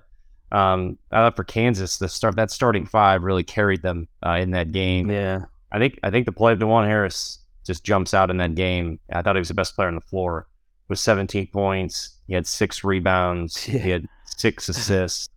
um, 0.51 0.97
I 1.11 1.17
thought 1.17 1.35
for 1.35 1.43
Kansas, 1.43 1.97
the 1.99 2.07
start 2.09 2.35
that 2.37 2.49
starting 2.49 2.87
five 2.87 3.21
really 3.21 3.43
carried 3.43 3.83
them 3.83 4.07
uh, 4.25 4.37
in 4.41 4.49
that 4.51 4.71
game. 4.71 5.11
Yeah. 5.11 5.45
I 5.71 5.77
think 5.77 5.99
I 6.01 6.09
think 6.09 6.25
the 6.25 6.31
play 6.31 6.53
of 6.53 6.59
Dajuan 6.59 6.87
Harris 6.87 7.37
just 7.67 7.83
jumps 7.83 8.15
out 8.15 8.31
in 8.31 8.37
that 8.37 8.55
game. 8.55 8.99
I 9.13 9.21
thought 9.21 9.35
he 9.35 9.39
was 9.39 9.49
the 9.49 9.53
best 9.53 9.75
player 9.75 9.87
on 9.89 9.93
the 9.95 10.01
floor 10.01 10.47
with 10.87 10.99
17 10.99 11.47
points. 11.47 12.17
He 12.27 12.33
had 12.33 12.47
six 12.47 12.83
rebounds. 12.83 13.67
Yeah. 13.71 13.79
He 13.79 13.89
had 13.89 14.07
six 14.25 14.69
assists. 14.69 15.29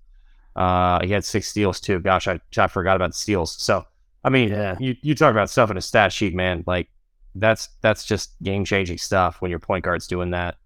Uh, 0.56 1.00
he 1.04 1.12
had 1.12 1.24
six 1.24 1.48
steals 1.48 1.80
too. 1.80 2.00
Gosh, 2.00 2.26
I, 2.26 2.40
I 2.56 2.66
forgot 2.66 2.96
about 2.96 3.14
steals. 3.14 3.52
So 3.60 3.84
I 4.24 4.30
mean, 4.30 4.48
Yeah. 4.48 4.76
you 4.80 4.96
you 5.02 5.14
talk 5.14 5.30
about 5.30 5.50
stuff 5.50 5.70
in 5.70 5.76
a 5.76 5.80
stat 5.80 6.12
sheet, 6.12 6.34
man. 6.34 6.64
Like 6.66 6.88
that's 7.34 7.68
that's 7.82 8.04
just 8.04 8.32
game 8.42 8.64
changing 8.64 8.98
stuff 8.98 9.40
when 9.40 9.50
your 9.50 9.60
point 9.60 9.84
guard's 9.84 10.06
doing 10.08 10.30
that. 10.30 10.56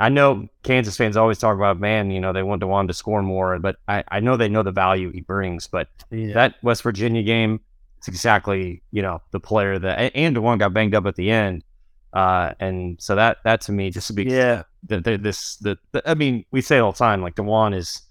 I 0.00 0.10
know 0.10 0.48
Kansas 0.62 0.96
fans 0.96 1.16
always 1.16 1.38
talk 1.38 1.56
about, 1.56 1.80
man, 1.80 2.10
you 2.12 2.20
know, 2.20 2.32
they 2.32 2.44
want 2.44 2.62
Dajuan 2.62 2.86
to 2.86 2.94
score 2.94 3.20
more, 3.22 3.58
but 3.58 3.76
I, 3.88 4.04
I 4.08 4.20
know 4.20 4.36
they 4.36 4.48
know 4.48 4.62
the 4.62 4.70
value 4.70 5.10
he 5.10 5.22
brings. 5.22 5.66
But 5.66 5.88
Yeah. 6.10 6.34
that 6.34 6.54
West 6.62 6.82
Virginia 6.82 7.22
game, 7.22 7.60
it's 7.96 8.06
exactly 8.08 8.82
you 8.92 9.00
know 9.02 9.22
the 9.32 9.40
player 9.40 9.78
that 9.78 10.12
and 10.14 10.36
Dajuan 10.36 10.58
got 10.58 10.74
banged 10.74 10.94
up 10.94 11.06
at 11.06 11.16
the 11.16 11.30
end, 11.30 11.64
uh, 12.12 12.52
and 12.60 12.96
so 13.00 13.14
that 13.14 13.38
that 13.44 13.60
to 13.62 13.72
me 13.72 13.90
just 13.90 14.08
speaks 14.08 14.32
Yeah. 14.32 14.62
the, 14.86 15.00
the, 15.00 15.16
this 15.18 15.56
the, 15.56 15.76
the 15.92 16.08
I 16.08 16.14
mean 16.14 16.44
we 16.50 16.60
say 16.60 16.78
all 16.78 16.92
the 16.92 16.98
time 16.98 17.22
like 17.22 17.34
Dajuan 17.36 17.74
is 17.76 18.02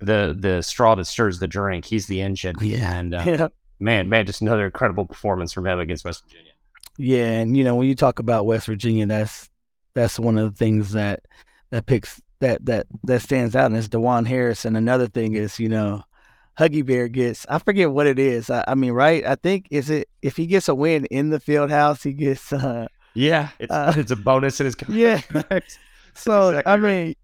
the 0.00 0.36
the 0.38 0.62
straw 0.62 0.94
that 0.96 1.04
stirs 1.06 1.38
the 1.38 1.46
drink. 1.46 1.84
He's 1.84 2.06
the 2.06 2.20
engine. 2.20 2.56
Yeah. 2.60 2.92
and 2.98 3.14
uh, 3.14 3.22
Yeah. 3.26 3.48
man, 3.78 4.08
man, 4.08 4.26
just 4.26 4.40
another 4.42 4.64
incredible 4.66 5.06
performance 5.06 5.52
from 5.52 5.66
him 5.66 5.78
against 5.78 6.04
West 6.04 6.22
Virginia. 6.24 6.52
Yeah, 6.96 7.40
and 7.40 7.56
you 7.56 7.64
know 7.64 7.74
when 7.74 7.88
you 7.88 7.94
talk 7.96 8.18
about 8.20 8.46
West 8.46 8.66
Virginia, 8.66 9.06
that's 9.06 9.48
that's 9.94 10.18
one 10.18 10.38
of 10.38 10.50
the 10.52 10.56
things 10.56 10.92
that 10.92 11.20
that 11.70 11.86
picks 11.86 12.20
that 12.40 12.64
that 12.66 12.86
that 13.04 13.22
stands 13.22 13.56
out, 13.56 13.66
and 13.66 13.76
it's 13.76 13.88
Dajuan 13.88 14.26
Harris. 14.26 14.64
And 14.64 14.76
another 14.76 15.06
thing 15.08 15.34
is, 15.34 15.58
you 15.58 15.68
know, 15.68 16.02
Huggy 16.58 16.84
Bear 16.86 17.08
gets 17.08 17.46
I 17.48 17.58
forget 17.58 17.90
what 17.90 18.06
it 18.06 18.18
is. 18.18 18.48
I, 18.50 18.64
I 18.68 18.74
mean, 18.76 18.92
right? 18.92 19.24
I 19.26 19.34
think 19.36 19.66
is 19.70 19.90
it 19.90 20.08
if 20.22 20.36
he 20.36 20.46
gets 20.46 20.68
a 20.68 20.74
win 20.74 21.06
in 21.06 21.30
the 21.30 21.40
field 21.40 21.70
house, 21.70 22.02
he 22.02 22.12
gets. 22.12 22.52
uh 22.52 22.86
Yeah, 23.14 23.50
it's, 23.58 23.72
Uh, 23.72 23.94
it's 23.96 24.10
a 24.10 24.16
bonus 24.16 24.60
in 24.60 24.66
his 24.66 24.74
contract. 24.74 25.30
Yeah. 25.50 25.58
So 26.16 26.50
Exactly 26.50 26.72
I 26.72 26.76
mean, 26.76 27.14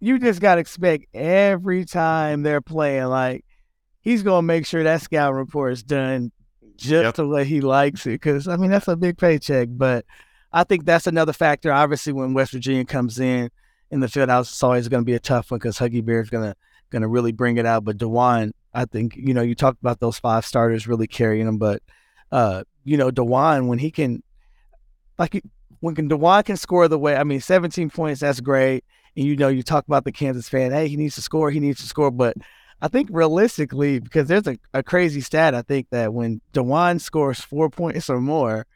you 0.00 0.18
just 0.18 0.40
gotta 0.40 0.60
expect 0.60 1.06
every 1.14 1.84
time 1.84 2.42
they're 2.42 2.60
playing, 2.60 3.04
like 3.04 3.44
he's 4.00 4.22
gonna 4.24 4.42
make 4.42 4.66
sure 4.66 4.82
that 4.82 5.00
scout 5.02 5.34
report 5.34 5.72
is 5.74 5.82
done 5.84 6.32
just 6.76 7.04
Yep. 7.04 7.14
the 7.14 7.26
way 7.28 7.44
he 7.44 7.60
likes 7.60 8.04
it. 8.06 8.10
Because 8.20 8.48
I 8.48 8.56
mean, 8.56 8.70
that's 8.72 8.88
a 8.88 8.96
big 8.96 9.16
paycheck. 9.16 9.68
But 9.70 10.04
I 10.52 10.64
think 10.64 10.84
that's 10.84 11.06
another 11.06 11.32
factor. 11.32 11.72
Obviously, 11.72 12.12
when 12.12 12.34
West 12.34 12.52
Virginia 12.52 12.84
comes 12.84 13.20
in 13.20 13.48
in 13.92 14.00
the 14.00 14.08
field 14.08 14.28
house, 14.28 14.50
it's 14.50 14.62
always 14.62 14.88
going 14.88 15.02
to 15.02 15.06
be 15.06 15.14
a 15.14 15.20
tough 15.20 15.50
one 15.52 15.58
because 15.58 15.78
Huggy 15.78 16.04
Bear's 16.04 16.30
gonna 16.30 16.56
gonna 16.90 17.06
really 17.08 17.30
bring 17.32 17.56
it 17.58 17.64
out. 17.66 17.84
But 17.84 17.96
Dajuan, 17.98 18.50
I 18.74 18.86
think 18.86 19.14
you 19.16 19.34
know 19.34 19.42
you 19.42 19.54
talked 19.54 19.80
about 19.80 20.00
those 20.00 20.18
five 20.18 20.44
starters 20.44 20.88
really 20.88 21.06
carrying 21.06 21.46
them, 21.46 21.58
but 21.58 21.80
uh, 22.32 22.64
you 22.82 22.96
know 22.96 23.10
Dajuan 23.12 23.68
when 23.68 23.78
he 23.78 23.92
can, 23.92 24.24
like 25.18 25.42
when 25.80 25.94
can 25.94 26.08
Dajuan 26.08 26.44
can 26.44 26.56
score 26.56 26.88
the 26.88 26.98
way 26.98 27.16
I 27.16 27.24
mean, 27.24 27.40
17 27.40 27.90
points 27.90 28.20
that's 28.20 28.40
great. 28.40 28.84
And 29.16 29.26
you 29.26 29.36
know 29.36 29.48
you 29.48 29.62
talk 29.62 29.86
about 29.86 30.04
the 30.04 30.12
Kansas 30.12 30.48
fan, 30.48 30.72
hey, 30.72 30.88
he 30.88 30.96
needs 30.96 31.16
to 31.16 31.22
score, 31.22 31.50
he 31.50 31.60
needs 31.60 31.80
to 31.80 31.86
score, 31.86 32.10
but 32.10 32.36
I 32.80 32.88
think 32.88 33.08
realistically, 33.12 34.00
because 34.00 34.26
there's 34.26 34.48
a, 34.48 34.58
a 34.74 34.82
crazy 34.82 35.20
stat, 35.20 35.54
I 35.54 35.62
think 35.62 35.88
that 35.90 36.12
when 36.12 36.40
Dajuan 36.52 37.00
scores 37.00 37.40
four 37.40 37.70
points 37.70 38.10
or 38.10 38.20
more, 38.20 38.66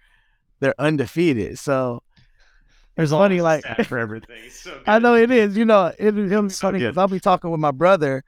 they're 0.60 0.76
undefeated. 0.78 1.58
So 1.58 2.04
it's 2.96 3.10
funny, 3.10 3.40
like 3.40 3.64
for 3.86 3.98
everything. 3.98 4.48
So 4.50 4.80
I 4.86 5.00
know 5.00 5.16
it 5.16 5.30
is. 5.32 5.56
You 5.56 5.64
know, 5.64 5.86
it, 5.98 6.16
it'll 6.16 6.42
be 6.42 6.48
So 6.50 6.68
funny 6.68 6.78
because 6.78 6.96
I'll 6.96 7.08
be 7.08 7.18
talking 7.18 7.50
with 7.50 7.58
my 7.58 7.72
brother, 7.72 8.22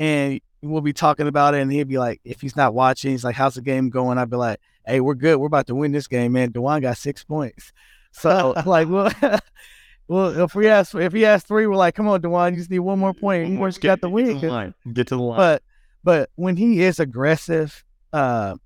and 0.00 0.40
we'll 0.62 0.80
be 0.80 0.94
talking 0.94 1.28
about 1.28 1.54
it, 1.54 1.60
and 1.60 1.70
he'll 1.70 1.84
be 1.84 1.98
like, 1.98 2.20
if 2.24 2.40
he's 2.40 2.56
not 2.56 2.72
watching, 2.72 3.12
he's 3.12 3.22
like, 3.22 3.36
"How's 3.36 3.54
the 3.54 3.62
game 3.62 3.90
going?" 3.90 4.16
I'd 4.18 4.30
be 4.30 4.36
like, 4.36 4.60
"Hey, 4.88 5.00
we're 5.00 5.14
good. 5.14 5.36
We're 5.36 5.46
about 5.46 5.66
to 5.68 5.74
win 5.74 5.92
this 5.92 6.06
game, 6.06 6.32
man." 6.32 6.52
Dajuan 6.52 6.82
got 6.82 6.96
six 6.96 7.24
points, 7.24 7.72
so 8.12 8.54
like, 8.66 8.88
well, 8.88 9.12
well, 10.08 10.40
if 10.40 10.54
we 10.54 10.68
ask 10.68 10.94
if 10.94 11.12
he 11.12 11.22
has 11.22 11.44
three, 11.44 11.66
we're 11.66 11.76
like, 11.76 11.94
"Come 11.94 12.08
on, 12.08 12.20
Dajuan, 12.20 12.52
you 12.52 12.56
just 12.56 12.70
need 12.70 12.80
one 12.80 12.98
more 12.98 13.14
point. 13.14 13.48
You 13.48 13.58
just 13.66 13.80
got 13.80 14.00
the 14.00 14.10
win. 14.10 14.26
Get 14.26 14.32
win." 14.34 14.40
to 14.40 14.46
the 14.46 14.52
line. 14.52 14.74
Get 14.92 15.06
to 15.08 15.16
the 15.16 15.22
line. 15.22 15.36
but 15.36 15.62
but 16.04 16.30
when 16.36 16.56
he 16.56 16.82
is 16.82 17.00
aggressive, 17.00 17.84
uh, 18.12 18.56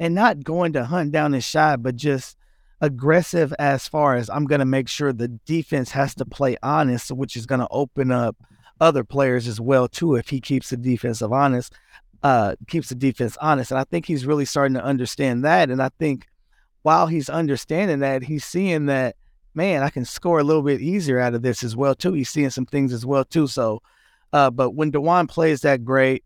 and 0.00 0.14
not 0.14 0.44
going 0.44 0.72
to 0.74 0.84
hunt 0.84 1.12
down 1.12 1.32
his 1.32 1.44
shot, 1.44 1.82
but 1.82 1.96
just 1.96 2.36
aggressive 2.80 3.52
as 3.58 3.88
far 3.88 4.14
as 4.14 4.30
I'm 4.30 4.44
gonna 4.44 4.64
make 4.64 4.88
sure 4.88 5.12
the 5.12 5.28
defense 5.28 5.90
has 5.90 6.14
to 6.16 6.24
play 6.24 6.56
honest, 6.62 7.10
which 7.10 7.36
is 7.36 7.46
gonna 7.46 7.66
open 7.70 8.12
up 8.12 8.36
other 8.80 9.02
players 9.02 9.48
as 9.48 9.60
well 9.60 9.88
too 9.88 10.14
if 10.14 10.28
he 10.28 10.40
keeps 10.40 10.70
the 10.70 10.76
defensive 10.76 11.32
honest, 11.32 11.74
uh, 12.22 12.56
keeps 12.66 12.88
the 12.88 12.94
defense 12.94 13.36
honest. 13.40 13.70
And 13.70 13.80
I 13.80 13.84
think 13.84 14.06
he's 14.06 14.26
really 14.26 14.44
starting 14.44 14.74
to 14.74 14.84
understand 14.84 15.44
that. 15.44 15.70
And 15.70 15.82
I 15.82 15.90
think 15.98 16.26
while 16.82 17.06
he's 17.06 17.28
understanding 17.28 18.00
that, 18.00 18.22
he's 18.22 18.44
seeing 18.44 18.86
that, 18.86 19.16
man, 19.54 19.82
I 19.82 19.90
can 19.90 20.04
score 20.04 20.38
a 20.38 20.44
little 20.44 20.62
bit 20.62 20.80
easier 20.80 21.18
out 21.18 21.34
of 21.34 21.42
this 21.42 21.62
as 21.62 21.76
well 21.76 21.94
too. 21.94 22.12
He's 22.12 22.30
seeing 22.30 22.50
some 22.50 22.66
things 22.66 22.92
as 22.92 23.04
well 23.04 23.24
too. 23.24 23.46
So 23.46 23.82
uh, 24.32 24.50
but 24.50 24.70
when 24.70 24.92
Dajuan 24.92 25.28
plays 25.28 25.62
that 25.62 25.84
great, 25.84 26.24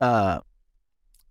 uh, 0.00 0.40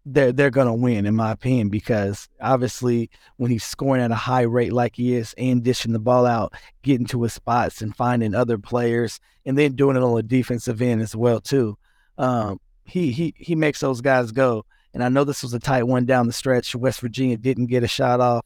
they're 0.06 0.34
they're 0.34 0.49
gonna 0.49 0.76
win 0.76 1.06
in 1.06 1.15
my 1.15 1.32
opinion 1.32 1.69
because 1.69 2.28
obviously 2.41 3.10
when 3.38 3.49
he's 3.49 3.63
scoring 3.63 4.02
at 4.02 4.12
a 4.12 4.15
high 4.15 4.41
rate 4.41 4.73
like 4.73 4.97
he 4.97 5.15
is 5.15 5.34
and 5.38 5.63
dishing 5.63 5.93
the 5.93 5.99
ball 5.99 6.26
out, 6.26 6.54
getting 6.82 7.06
to 7.08 7.23
his 7.23 7.32
spots 7.34 7.82
and 7.82 7.95
finding 7.95 8.36
other 8.36 8.58
players 8.58 9.21
and 9.45 9.58
then 9.58 9.76
doing 9.76 9.95
it 9.95 10.04
on 10.04 10.15
the 10.15 10.23
defensive 10.23 10.82
end 10.82 11.02
as 11.02 11.15
well 11.15 11.39
too. 11.39 11.78
Um, 12.17 12.60
he 12.86 13.12
he 13.12 13.34
he 13.38 13.56
makes 13.56 13.80
those 13.80 14.02
guys 14.02 14.32
go. 14.32 14.65
And 14.93 15.04
I 15.04 15.10
know 15.10 15.24
this 15.24 15.41
was 15.41 15.54
a 15.54 15.60
tight 15.60 15.84
one 15.84 16.06
down 16.06 16.28
the 16.28 16.34
stretch. 16.34 16.76
West 16.76 17.02
Virginia 17.02 17.38
didn't 17.38 17.65
get 17.65 17.84
a 17.84 17.88
shot 17.88 18.19
off. 18.19 18.46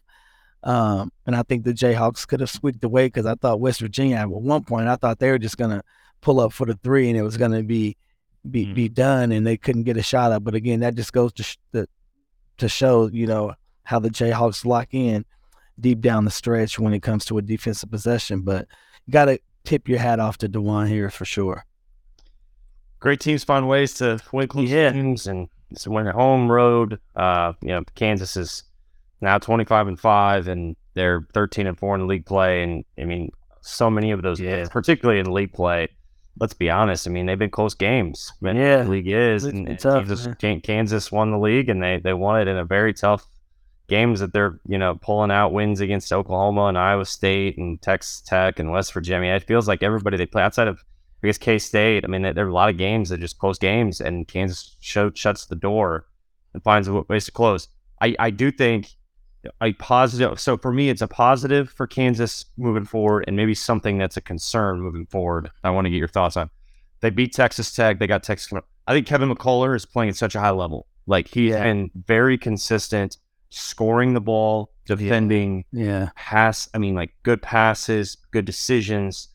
Um, 0.63 1.11
and 1.25 1.35
I 1.35 1.43
think 1.43 1.65
the 1.65 1.73
Jayhawks 1.73 2.27
could 2.27 2.39
have 2.39 2.49
squeaked 2.49 2.83
away 2.83 3.07
because 3.07 3.25
I 3.25 3.35
thought 3.35 3.59
West 3.59 3.81
Virginia 3.81 4.15
at 4.15 4.29
one 4.29 4.63
point 4.63 4.87
I 4.87 4.95
thought 4.95 5.19
they 5.19 5.29
were 5.29 5.37
just 5.37 5.57
gonna 5.57 5.83
pull 6.21 6.39
up 6.39 6.53
for 6.53 6.65
the 6.65 6.79
three 6.83 7.09
and 7.09 7.17
it 7.17 7.21
was 7.21 7.37
gonna 7.37 7.63
be 7.63 7.95
be 8.49 8.73
be 8.73 8.89
done 8.89 9.31
and 9.31 9.45
they 9.45 9.57
couldn't 9.57 9.83
get 9.83 9.97
a 9.97 10.03
shot 10.03 10.31
up. 10.31 10.43
But 10.43 10.55
again, 10.55 10.79
that 10.79 10.95
just 10.95 11.13
goes 11.13 11.33
to 11.33 11.43
sh- 11.43 11.57
the, 11.71 11.87
to 12.57 12.69
show 12.69 13.07
you 13.07 13.27
know 13.27 13.53
how 13.83 13.99
the 13.99 14.09
Jayhawks 14.09 14.65
lock 14.65 14.93
in 14.93 15.25
deep 15.79 16.01
down 16.01 16.25
the 16.25 16.31
stretch 16.31 16.79
when 16.79 16.93
it 16.93 17.01
comes 17.01 17.25
to 17.25 17.37
a 17.37 17.41
defensive 17.41 17.91
possession. 17.91 18.41
But 18.41 18.67
you 19.05 19.11
got 19.11 19.25
to 19.25 19.39
tip 19.63 19.87
your 19.87 19.99
hat 19.99 20.19
off 20.19 20.37
to 20.39 20.49
Dajuan 20.49 20.87
here 20.87 21.09
for 21.09 21.25
sure. 21.25 21.65
Great 22.99 23.19
teams 23.19 23.43
find 23.43 23.67
ways 23.67 23.93
to 23.95 24.19
win 24.31 24.47
close 24.47 24.69
Yeah. 24.69 24.91
games 24.91 25.27
and 25.27 25.49
so 25.75 25.91
win 25.91 26.07
at 26.07 26.15
home 26.15 26.49
road. 26.51 26.99
Uh, 27.15 27.53
you 27.61 27.69
know, 27.69 27.83
Kansas 27.95 28.37
is 28.37 28.63
now 29.21 29.37
twenty 29.37 29.65
five 29.65 29.87
and 29.87 29.99
five, 29.99 30.47
and 30.47 30.75
they're 30.93 31.27
thirteen 31.33 31.67
and 31.67 31.77
four 31.77 31.95
in 31.95 32.07
league 32.07 32.25
play. 32.25 32.63
And 32.63 32.83
I 32.99 33.03
mean, 33.05 33.31
so 33.61 33.89
many 33.89 34.11
of 34.11 34.21
those, 34.21 34.39
Yeah. 34.39 34.65
particularly 34.69 35.19
in 35.19 35.31
league 35.31 35.53
play. 35.53 35.89
Let's 36.39 36.53
be 36.53 36.69
honest. 36.69 37.07
I 37.07 37.09
mean, 37.11 37.25
they've 37.25 37.37
been 37.39 37.49
close 37.49 37.73
games. 37.73 38.31
I 38.41 38.45
mean, 38.45 38.55
Yeah. 38.57 38.83
the 38.83 38.89
league 38.89 39.07
is, 39.07 39.43
It's 39.43 39.53
and, 39.57 39.67
and 39.67 39.79
tough, 39.79 40.05
Kansas. 40.39 40.61
Kansas 40.63 41.11
won 41.11 41.31
the 41.31 41.39
league, 41.39 41.67
and 41.69 41.81
they 41.81 41.99
they 41.99 42.13
won 42.13 42.39
it 42.41 42.47
in 42.47 42.57
a 42.57 42.65
very 42.65 42.93
tough 42.93 43.27
games 43.87 44.19
that 44.19 44.33
they're 44.33 44.59
you 44.67 44.77
know 44.77 44.95
pulling 45.01 45.31
out 45.31 45.53
wins 45.53 45.79
against 45.81 46.11
Oklahoma 46.13 46.65
and 46.65 46.77
Iowa 46.77 47.05
State 47.05 47.57
and 47.57 47.81
Texas 47.81 48.21
Tech 48.21 48.59
and 48.59 48.71
West 48.71 48.93
Virginia. 48.93 49.33
It 49.33 49.43
feels 49.43 49.67
like 49.67 49.81
everybody 49.83 50.17
they 50.17 50.25
play 50.25 50.43
outside 50.43 50.67
of 50.67 50.83
I 51.23 51.27
guess 51.27 51.37
K 51.37 51.57
State. 51.59 52.03
I 52.03 52.07
mean, 52.07 52.21
there 52.21 52.45
are 52.45 52.49
a 52.49 52.53
lot 52.53 52.69
of 52.69 52.77
games 52.77 53.09
that 53.09 53.19
just 53.19 53.39
close 53.39 53.57
games, 53.57 54.01
and 54.01 54.27
Kansas 54.27 54.75
show, 54.81 55.11
shuts 55.13 55.45
the 55.45 55.55
door 55.55 56.05
and 56.53 56.63
finds 56.63 56.87
a 56.87 57.01
ways 57.01 57.25
to 57.25 57.31
close. 57.31 57.67
I, 58.01 58.15
I 58.19 58.29
do 58.29 58.51
think 58.51 58.89
a 59.61 59.73
positive. 59.73 60.39
So 60.39 60.57
for 60.57 60.71
me, 60.71 60.89
it's 60.89 61.01
a 61.01 61.07
positive 61.07 61.69
for 61.69 61.87
Kansas 61.87 62.45
moving 62.57 62.85
forward, 62.85 63.25
and 63.27 63.35
maybe 63.35 63.55
something 63.55 63.97
that's 63.97 64.17
a 64.17 64.21
concern 64.21 64.79
moving 64.81 65.05
forward. 65.07 65.49
I 65.63 65.69
want 65.71 65.85
to 65.85 65.89
get 65.89 65.97
your 65.97 66.07
thoughts 66.07 66.37
on. 66.37 66.49
They 67.01 67.09
beat 67.09 67.33
Texas 67.33 67.73
Tech. 67.73 67.99
They 67.99 68.07
got 68.07 68.23
Texas. 68.23 68.51
I 68.87 68.93
think 68.93 69.07
Kevin 69.07 69.33
McCullar 69.33 69.75
is 69.75 69.85
playing 69.85 70.09
at 70.09 70.15
such 70.15 70.35
a 70.35 70.39
high 70.39 70.49
level. 70.51 70.87
Like 71.07 71.27
he's 71.27 71.51
Yeah. 71.51 71.63
been 71.63 71.91
very 71.95 72.37
consistent, 72.37 73.17
scoring 73.49 74.13
the 74.13 74.21
ball, 74.21 74.71
defending 74.85 75.63
Yeah, 75.71 76.09
pass. 76.15 76.69
I 76.73 76.77
mean, 76.79 76.95
like 76.95 77.13
good 77.23 77.41
passes, 77.41 78.17
good 78.31 78.45
decisions. 78.45 79.29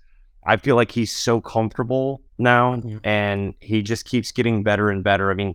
I 0.45 0.57
feel 0.57 0.77
like 0.77 0.91
he's 0.91 1.13
so 1.15 1.41
comfortable 1.41 2.21
now, 2.39 2.81
and 3.05 3.55
he 3.61 3.83
just 3.83 4.05
keeps 4.05 4.33
getting 4.33 4.63
better 4.63 4.91
and 4.91 5.05
better. 5.05 5.31
I 5.31 5.35
mean, 5.35 5.55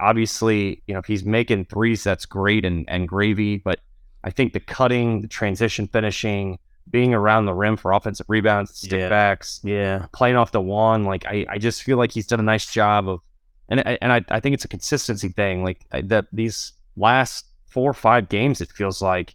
obviously, 0.00 0.82
you 0.86 0.94
know, 0.94 1.00
if 1.00 1.06
he's 1.06 1.24
making 1.24 1.66
threes, 1.66 2.04
that's 2.04 2.26
great 2.26 2.64
and 2.64 2.84
and 2.88 3.08
gravy. 3.08 3.58
But 3.58 3.80
I 4.24 4.30
think 4.30 4.52
the 4.52 4.60
cutting, 4.60 5.20
the 5.22 5.28
transition 5.28 5.86
finishing, 5.86 6.58
being 6.90 7.14
around 7.14 7.46
the 7.46 7.54
rim 7.54 7.76
for 7.76 7.92
offensive 7.92 8.26
rebounds, 8.28 8.76
stick 8.76 9.00
Yeah. 9.00 9.08
backs, 9.08 9.60
yeah, 9.62 10.06
playing 10.12 10.36
off 10.36 10.52
the 10.52 10.60
wand. 10.60 11.06
Like 11.06 11.24
I, 11.26 11.46
I 11.48 11.58
just 11.58 11.82
feel 11.82 11.96
like 11.96 12.12
he's 12.12 12.26
done 12.26 12.40
a 12.40 12.44
nice 12.44 12.66
job 12.70 13.08
of, 13.08 13.20
and 13.68 13.80
I- 13.80 13.98
and 14.02 14.12
I, 14.12 14.24
I 14.30 14.40
think 14.40 14.54
it's 14.54 14.64
a 14.64 14.68
consistency 14.68 15.28
thing. 15.28 15.62
Like 15.64 15.80
I- 15.92 16.02
that 16.02 16.26
these 16.32 16.72
last 16.96 17.46
four 17.66 17.90
or 17.90 17.94
five 17.94 18.28
games, 18.28 18.60
it 18.60 18.70
feels 18.72 19.00
like 19.02 19.34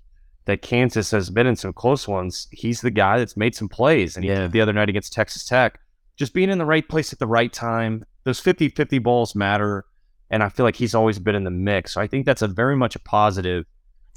that 0.50 0.62
Kansas 0.62 1.12
has 1.12 1.30
been 1.30 1.48
in 1.48 1.56
some 1.56 1.74
close 1.74 2.08
ones. 2.08 2.48
He's 2.52 2.82
the 2.82 2.92
guy 2.92 3.20
that's 3.20 3.38
made 3.38 3.56
some 3.56 3.70
plays. 3.70 4.16
And 4.16 4.26
yeah. 4.26 4.48
the 4.48 4.62
other 4.62 4.74
night 4.74 4.90
against 4.90 5.14
Texas 5.14 5.46
Tech, 5.46 5.80
just 6.18 6.34
being 6.34 6.50
in 6.50 6.58
the 6.58 6.66
right 6.66 6.88
place 6.88 7.14
at 7.14 7.20
the 7.20 7.28
right 7.28 7.52
time. 7.52 8.06
Those 8.24 8.40
50 8.40 8.70
50 8.70 9.00
balls 9.00 9.36
matter. 9.36 9.86
And 10.30 10.44
I 10.44 10.50
feel 10.50 10.66
like 10.66 10.76
he's 10.76 10.94
always 10.94 11.20
been 11.20 11.36
in 11.36 11.44
the 11.44 11.52
mix. 11.52 11.94
So 11.94 12.02
I 12.02 12.08
think 12.08 12.26
that's 12.26 12.42
a 12.42 12.48
very 12.48 12.76
much 12.76 12.96
a 12.96 13.00
positive. 13.00 13.66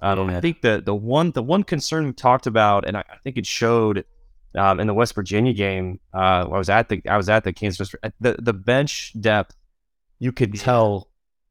Um, 0.02 0.30
I 0.30 0.40
think 0.40 0.62
the 0.62 0.82
the 0.84 0.94
one 0.94 1.30
the 1.30 1.42
one 1.42 1.62
concern 1.62 2.06
we 2.06 2.12
talked 2.12 2.48
about, 2.48 2.86
and 2.86 2.96
I, 2.96 3.04
I 3.08 3.16
think 3.22 3.36
it 3.36 3.46
showed 3.46 4.04
um, 4.58 4.80
in 4.80 4.88
the 4.88 4.94
West 4.94 5.14
Virginia 5.14 5.52
game. 5.52 6.00
Uh, 6.12 6.44
I 6.52 6.58
was 6.58 6.68
at 6.68 6.88
the 6.88 7.00
I 7.08 7.16
was 7.16 7.28
at 7.28 7.44
the 7.44 7.52
Kansas 7.52 7.94
the 8.20 8.36
the 8.38 8.52
bench 8.52 9.12
depth. 9.20 9.54
You 10.18 10.32
could 10.32 10.58
tell 10.58 11.08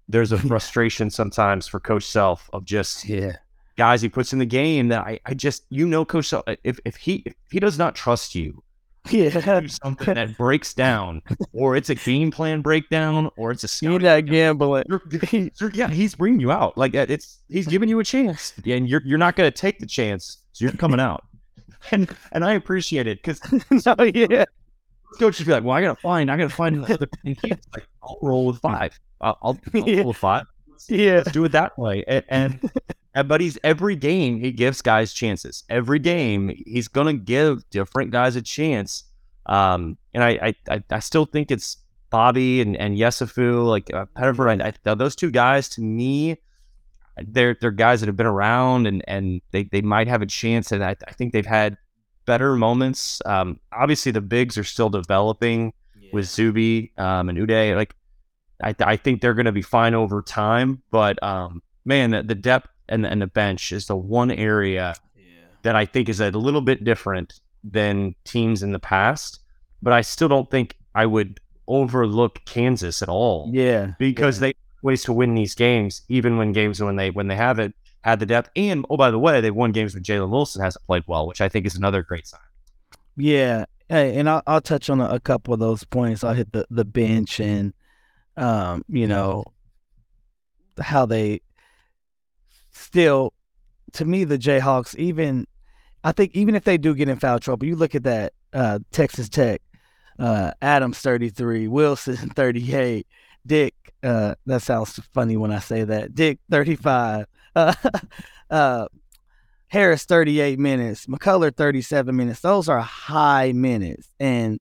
there's 0.10 0.34
a 0.34 0.38
frustration 0.50 1.10
sometimes 1.10 1.66
for 1.66 1.80
Coach 1.80 2.04
Self 2.04 2.50
of 2.52 2.66
just 2.66 3.08
yeah 3.08 3.38
guys 3.78 4.02
he 4.02 4.10
puts 4.10 4.34
in 4.34 4.40
the 4.40 4.46
game 4.46 4.90
that 4.90 5.02
I, 5.02 5.20
I 5.26 5.34
just 5.34 5.64
you 5.70 5.88
know 5.88 6.06
Coach 6.06 6.28
Self 6.28 6.44
if 6.64 6.80
if 6.86 6.96
he 6.96 7.24
if 7.26 7.34
he 7.50 7.60
does 7.60 7.78
not 7.78 7.96
trust 7.96 8.36
you 8.36 8.64
yeah. 9.10 9.62
something 9.66 10.14
that 10.14 10.38
breaks 10.38 10.76
down 10.76 11.24
or 11.54 11.76
it's 11.76 11.90
a 11.90 11.96
game 11.96 12.30
plan 12.30 12.62
breakdown 12.62 13.32
or 13.36 13.52
it's 13.52 13.64
a 13.64 13.70
you're 13.86 14.00
not 14.00 14.26
gambling. 14.26 14.84
yeah 15.74 15.90
he's 15.90 16.14
bringing 16.16 16.40
you 16.40 16.52
out. 16.52 16.78
Like 16.78 16.96
uh, 16.96 17.08
it's 17.10 17.40
he's 17.50 17.68
giving 17.68 17.90
you 17.90 18.00
a 18.00 18.04
chance 18.04 18.54
and 18.64 18.88
you're 18.88 19.02
you're 19.04 19.18
not 19.18 19.36
going 19.36 19.52
to 19.52 19.58
take 19.58 19.80
the 19.80 19.88
chance 19.88 20.38
so 20.54 20.66
you're 20.66 20.74
coming 20.74 21.00
out. 21.00 21.26
And 21.90 22.16
and 22.32 22.46
I 22.46 22.54
appreciate 22.54 23.08
it 23.08 23.24
because 23.24 23.42
no, 23.86 24.04
yeah. 24.04 24.46
Coach 25.18 25.40
would 25.40 25.48
be 25.48 25.52
like 25.52 25.64
well 25.64 25.76
I 25.76 25.82
gotta 25.82 26.00
find 26.00 26.30
I 26.30 26.38
gotta 26.38 26.50
find 26.50 26.76
another 26.76 27.08
like 27.26 27.88
I'll 28.04 28.20
roll 28.22 28.46
with 28.46 28.60
five. 28.60 28.98
I'll, 29.20 29.38
I'll, 29.42 29.60
I'll 29.74 29.90
yeah. 29.90 29.98
roll 29.98 30.10
with 30.10 30.18
five. 30.18 30.46
Yeah. 30.90 31.18
Let's 31.18 31.32
do 31.32 31.44
it 31.46 31.52
that 31.54 31.78
way. 31.78 32.04
And, 32.08 32.24
and 32.30 32.72
but 33.14 33.42
he's 33.42 33.58
every 33.64 33.96
game 33.96 34.40
he 34.40 34.52
gives 34.52 34.82
guys 34.82 35.14
chances. 35.14 35.64
Every 35.70 36.00
game 36.00 36.54
he's 36.66 36.88
gonna 36.88 37.14
give 37.14 37.70
different 37.70 38.12
guys 38.12 38.36
a 38.36 38.42
chance. 38.42 39.04
Um, 39.48 39.98
and 40.14 40.24
I, 40.24 40.54
I, 40.70 40.84
I 40.90 41.00
still 41.00 41.26
think 41.26 41.52
it's 41.52 41.78
Bobby 42.10 42.62
and 42.62 42.78
and 42.78 42.98
Yesufu, 42.98 43.68
like 43.68 43.94
uh, 43.94 44.06
Pettiford. 44.16 44.62
I, 44.62 44.74
I, 44.92 44.96
those 44.96 45.16
two 45.16 45.32
guys 45.32 45.68
to 45.70 45.82
me, 45.82 46.38
they're 47.18 47.58
they're 47.60 47.72
guys 47.72 48.02
that 48.02 48.08
have 48.08 48.18
been 48.18 48.26
around 48.26 48.88
and 48.88 49.04
and 49.08 49.42
they 49.52 49.64
they 49.64 49.82
might 49.82 50.08
have 50.08 50.22
a 50.22 50.26
chance. 50.26 50.72
And 50.72 50.84
I, 50.84 50.96
I 51.08 51.14
think 51.14 51.34
they've 51.34 51.46
had 51.46 51.78
better 52.26 52.56
moments. 52.56 53.22
Um, 53.26 53.60
obviously 53.72 54.12
the 54.12 54.22
bigs 54.22 54.58
are 54.58 54.64
still 54.64 54.90
developing 54.90 55.74
yeah. 56.00 56.10
with 56.14 56.26
Zuby 56.26 56.92
um, 56.98 57.30
and 57.30 57.38
Udeh. 57.38 57.76
Like 57.76 57.96
I, 58.64 58.76
I 58.80 58.96
think 58.96 59.22
they're 59.22 59.34
going 59.34 59.46
to 59.46 59.52
be 59.52 59.62
fine 59.62 59.94
over 59.94 60.22
time. 60.22 60.82
But 60.92 61.22
um, 61.24 61.62
man, 61.86 62.12
the, 62.12 62.24
the 62.24 62.36
depth 62.36 62.70
and 62.90 63.06
and 63.06 63.22
the 63.22 63.28
bench 63.28 63.72
is 63.72 63.88
the 63.88 63.96
one 63.96 64.32
area 64.32 64.96
yeah. 65.16 65.24
that 65.64 65.76
I 65.76 65.86
think 65.86 66.10
is 66.10 66.20
a 66.20 66.32
little 66.32 66.62
bit 66.62 66.84
different 66.84 67.40
than 67.64 68.16
teams 68.24 68.64
in 68.64 68.72
the 68.72 68.80
past. 68.80 69.40
But 69.82 69.94
I 69.94 70.02
still 70.02 70.28
don't 70.28 70.50
think 70.50 70.78
I 70.94 71.06
would 71.06 71.40
overlook 71.68 72.44
Kansas 72.46 73.02
at 73.02 73.10
all. 73.10 73.50
Yeah, 73.52 73.94
because 73.98 74.38
yeah. 74.38 74.48
they 74.48 74.54
ways 74.82 75.04
to 75.04 75.14
win 75.14 75.36
these 75.36 75.56
games, 75.56 76.02
even 76.10 76.38
when 76.38 76.52
games 76.54 76.82
when 76.82 76.96
they 76.96 77.10
when 77.10 77.28
they 77.28 77.36
have 77.36 77.60
it 77.60 77.74
had 78.02 78.20
the 78.20 78.26
depth. 78.26 78.50
And 78.56 78.86
oh, 78.90 78.98
by 78.98 79.12
the 79.12 79.20
way, 79.20 79.42
they've 79.42 79.56
won 79.56 79.72
games 79.72 79.94
when 79.94 80.04
Jalen 80.04 80.30
Wilson 80.30 80.62
hasn't 80.62 80.86
played 80.86 81.04
well, 81.08 81.28
which 81.28 81.42
I 81.42 81.50
think 81.50 81.66
is 81.66 81.76
another 81.76 82.02
great 82.02 82.28
sign. 82.28 82.40
Yeah, 83.18 83.66
hey, 83.90 84.18
and 84.18 84.30
I'll, 84.30 84.42
I'll 84.48 84.62
touch 84.62 84.90
on 84.90 85.02
a, 85.02 85.10
a, 85.10 85.20
couple 85.20 85.54
of 85.54 85.60
those 85.60 85.84
points. 85.84 86.24
I'll 86.24 86.34
hit 86.34 86.52
the 86.52 86.66
the 86.70 86.86
bench 86.86 87.40
and 87.40 87.74
um, 88.38 88.84
you 88.88 89.08
know 89.08 89.44
how 90.80 91.06
they 91.06 91.42
still, 92.82 93.34
to 93.94 94.06
me, 94.06 94.24
the 94.24 94.38
Jayhawks, 94.38 94.96
even 94.96 95.48
I 96.04 96.12
think 96.12 96.36
even 96.36 96.56
if 96.56 96.64
they 96.64 96.78
do 96.78 96.96
get 96.96 97.10
in 97.10 97.20
foul 97.20 97.40
trouble, 97.40 97.68
you 97.68 97.76
look 97.76 97.96
at 97.96 98.04
that 98.04 98.34
uh, 98.54 98.80
Texas 98.92 99.30
Tech, 99.30 99.62
uh, 100.20 100.52
Adams 100.62 101.00
33, 101.00 101.68
Wilson 101.68 102.16
38, 102.36 103.08
Dick, 103.46 103.76
uh, 104.04 104.36
that 104.46 104.62
sounds 104.62 105.00
funny 105.14 105.38
when 105.38 105.52
I 105.52 105.60
say 105.60 105.84
that, 105.84 106.16
Dick 106.16 106.40
35, 106.50 107.26
uh, 107.56 107.74
uh, 108.50 108.88
Harris 109.68 110.04
38 110.04 110.60
minutes, 110.60 111.06
McCullar 111.06 111.56
37 111.56 112.16
minutes. 112.16 112.42
Those 112.42 112.68
are 112.68 112.82
high 112.82 113.54
minutes 113.54 114.10
and 114.20 114.60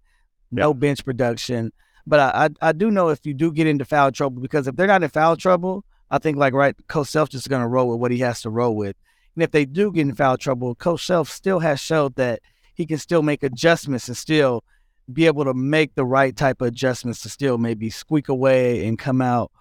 no 0.53 0.73
bench 0.73 1.05
production. 1.05 1.73
But 2.07 2.21
I, 2.21 2.45
I, 2.45 2.69
I 2.69 2.73
do 2.73 2.91
know 2.91 3.09
if 3.09 3.27
you 3.27 3.35
do 3.35 3.53
get 3.53 3.67
into 3.67 3.85
foul 3.85 4.13
trouble, 4.13 4.41
because 4.41 4.69
if 4.69 4.77
they're 4.77 4.87
not 4.87 5.03
in 5.03 5.11
foul 5.11 5.37
trouble, 5.37 5.85
I 6.11 6.19
think 6.19 6.37
like 6.37 6.55
right, 6.55 6.75
Coach 6.89 7.09
Self 7.09 7.29
just 7.29 7.49
going 7.49 7.63
to 7.63 7.69
roll 7.69 7.89
with 7.89 8.01
what 8.01 8.11
he 8.11 8.19
has 8.19 8.43
to 8.43 8.51
roll 8.51 8.75
with. 8.75 8.97
And 9.35 9.45
if 9.45 9.53
they 9.53 9.65
do 9.65 9.93
get 9.93 10.03
in 10.03 10.15
foul 10.15 10.37
trouble, 10.37 10.75
Coach 10.75 11.07
Self 11.07 11.31
still 11.31 11.61
has 11.61 11.81
showed 11.81 12.17
that 12.17 12.41
he 12.75 12.87
can 12.87 12.99
still 12.99 13.23
make 13.23 13.43
adjustments 13.43 14.09
and 14.09 14.17
still 14.17 14.65
be 15.13 15.27
able 15.27 15.45
to 15.45 15.55
make 15.55 15.95
the 15.95 16.05
right 16.05 16.37
type 16.37 16.61
of 16.61 16.69
adjustments 16.69 17.21
to 17.21 17.29
still 17.29 17.59
maybe 17.59 17.91
squeak 17.91 18.29
away 18.29 18.87
and 18.87 18.99
come 18.99 19.21
out, 19.21 19.53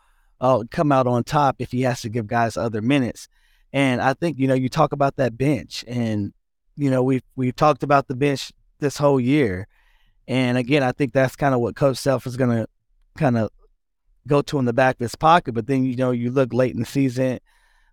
uh, 0.41 0.63
come 0.71 0.91
out 0.91 1.07
on 1.07 1.23
top 1.23 1.57
if 1.59 1.71
he 1.71 1.81
has 1.81 2.01
to 2.01 2.09
give 2.09 2.27
guys 2.27 2.57
other 2.57 2.81
minutes. 2.81 3.27
And 3.71 4.01
I 4.01 4.13
think 4.13 4.39
you 4.39 4.47
know 4.47 4.55
you 4.55 4.69
talk 4.69 4.93
about 4.93 5.17
that 5.17 5.38
bench, 5.38 5.85
and 5.88 6.33
you 6.75 6.89
know 6.89 7.03
we've 7.03 7.23
we've 7.35 7.55
talked 7.55 7.83
about 7.83 8.07
the 8.07 8.15
bench 8.15 8.51
this 8.79 8.97
whole 8.97 9.19
year, 9.19 9.67
and 10.27 10.57
again 10.57 10.81
I 10.81 10.91
think 10.91 11.13
that's 11.13 11.35
kind 11.35 11.53
of 11.53 11.62
what 11.62 11.75
Coach 11.75 11.97
Self 11.97 12.25
is 12.25 12.35
going 12.35 12.49
to 12.49 12.67
kind 13.15 13.38
of 13.38 13.51
go 14.27 14.41
to 14.43 14.60
in 14.60 14.65
the 14.65 14.73
back 14.73 14.95
of 14.95 15.01
his 15.01 15.15
pocket. 15.15 15.53
But 15.53 15.67
then 15.67 15.84
you 15.84 15.95
know 15.95 16.12
you 16.12 16.32
look 16.32 16.53
late 16.53 16.73
in 16.73 16.79
the 16.79 16.86
season, 16.86 17.39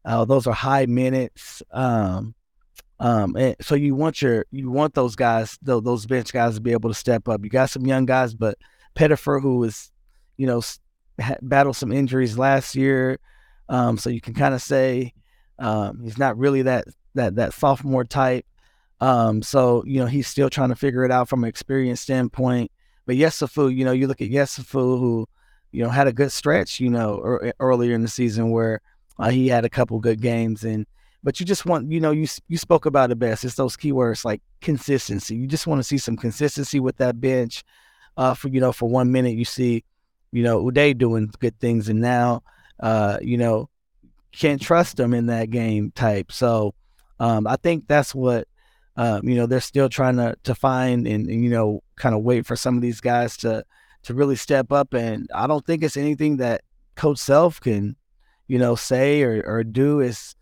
uh, 0.05 0.25
those 0.25 0.47
are 0.47 0.55
high 0.55 0.87
minutes. 0.87 1.63
Um, 1.73 2.35
um, 2.99 3.37
and 3.37 3.57
so 3.61 3.75
you 3.75 3.95
want 3.95 4.23
your 4.23 4.47
you 4.51 4.71
want 4.71 4.95
those 4.95 5.17
guys, 5.17 5.59
those, 5.61 5.83
those 5.83 6.07
bench 6.07 6.33
guys, 6.33 6.55
to 6.55 6.61
be 6.61 6.73
able 6.73 6.91
to 6.91 6.95
step 6.95 7.29
up. 7.29 7.43
You 7.45 7.51
got 7.51 7.71
some 7.71 7.87
young 7.87 8.07
guys, 8.07 8.35
but 8.35 8.57
Pettiford, 8.95 9.43
who 9.43 9.59
was, 9.59 9.91
you 10.37 10.47
know, 10.47 10.63
battled 11.43 11.77
some 11.77 11.93
injuries 11.93 12.39
last 12.39 12.75
year, 12.75 13.19
um, 13.69 13.99
so 13.99 14.09
you 14.09 14.21
can 14.21 14.35
kind 14.35 14.55
of 14.55 14.63
say 14.63 15.13
um, 15.59 16.01
he's 16.03 16.19
not 16.19 16.39
really 16.39 16.63
that 16.63 16.85
that 17.15 17.37
that 17.37 17.53
sophomore 17.53 18.05
type. 18.05 18.47
Um, 19.01 19.43
so 19.43 19.85
you 19.87 20.01
know 20.01 20.07
he's 20.07 20.27
still 20.27 20.49
trying 20.49 20.71
to 20.71 20.77
figure 20.77 21.05
it 21.05 21.11
out 21.11 21.29
from 21.29 21.45
an 21.45 21.49
experience 21.49 22.01
standpoint. 22.01 22.71
But 23.05 23.17
Yesufu, 23.17 23.75
you 23.75 23.85
know, 23.85 23.93
you 23.93 24.07
look 24.09 24.23
at 24.23 24.31
Yesufu, 24.31 24.99
who 24.99 25.29
you 25.77 25.83
know, 25.83 25.91
had 25.91 26.09
a 26.09 26.13
good 26.13 26.33
stretch, 26.33 26.81
you 26.81 26.89
know, 26.89 27.21
er, 27.23 27.53
earlier 27.61 27.95
in 27.95 28.01
the 28.01 28.09
season 28.09 28.51
where 28.51 28.81
uh, 29.19 29.29
he 29.29 29.49
had 29.49 29.67
a 29.67 29.69
couple 29.69 29.99
good 30.01 30.23
games 30.23 30.65
and 30.65 30.87
but 31.23 31.39
you 31.39 31.45
just 31.45 31.67
want, 31.67 31.91
you 31.91 32.01
know, 32.01 32.13
you 32.13 32.27
you 32.49 32.57
spoke 32.57 32.87
about 32.87 33.11
it 33.11 33.19
best. 33.19 33.45
It's 33.45 33.57
those 33.57 33.77
keywords 33.77 34.25
like 34.25 34.41
consistency. 34.63 35.37
You 35.37 35.47
just 35.47 35.67
want 35.67 35.81
to 35.81 35.83
see 35.83 35.99
some 35.99 36.17
consistency 36.17 36.81
with 36.81 36.97
that 36.97 37.21
bench. 37.21 37.63
Uh, 38.17 38.33
for 38.33 38.49
you 38.49 38.61
know, 38.61 38.73
for 38.73 38.89
one 38.89 39.13
minute 39.13 39.35
you 39.35 39.45
see, 39.45 39.85
you 40.33 40.43
know, 40.43 40.65
Udeh 40.65 40.97
doing 40.97 41.31
good 41.41 41.59
things, 41.61 41.91
and 41.91 42.01
now, 42.01 42.43
uh, 42.81 43.19
you 43.21 43.37
know, 43.37 43.69
can't 44.33 44.63
trust 44.63 44.97
them 44.97 45.13
in 45.13 45.27
that 45.27 45.51
game 45.51 45.91
type. 45.91 46.33
So, 46.33 46.75
um, 47.21 47.47
I 47.47 47.57
think 47.57 47.87
that's 47.87 48.15
what, 48.15 48.49
um, 48.97 49.29
you 49.29 49.35
know, 49.35 49.47
they're 49.47 49.61
still 49.61 49.91
trying 49.91 50.17
to 50.17 50.37
to 50.45 50.55
find 50.55 51.07
and, 51.07 51.29
and 51.29 51.45
you 51.45 51.51
know, 51.51 51.83
kind 51.97 52.15
of 52.15 52.23
wait 52.23 52.47
for 52.47 52.57
some 52.57 52.77
of 52.77 52.83
these 52.83 53.01
guys 53.01 53.37
to 53.39 53.65
to 54.07 54.15
really 54.15 54.37
step 54.37 54.73
up. 54.73 54.95
And 54.95 55.29
I 55.35 55.47
don't 55.47 55.67
think 55.67 55.83
it's 55.83 55.97
anything 55.97 56.39
that 56.39 56.63
Coach 56.95 57.19
Self 57.19 57.61
can, 57.61 57.97
you 58.47 58.59
know, 58.59 58.75
say 58.75 59.23
or, 59.23 59.43
or 59.45 59.65
do. 59.65 60.01
Is 60.01 60.35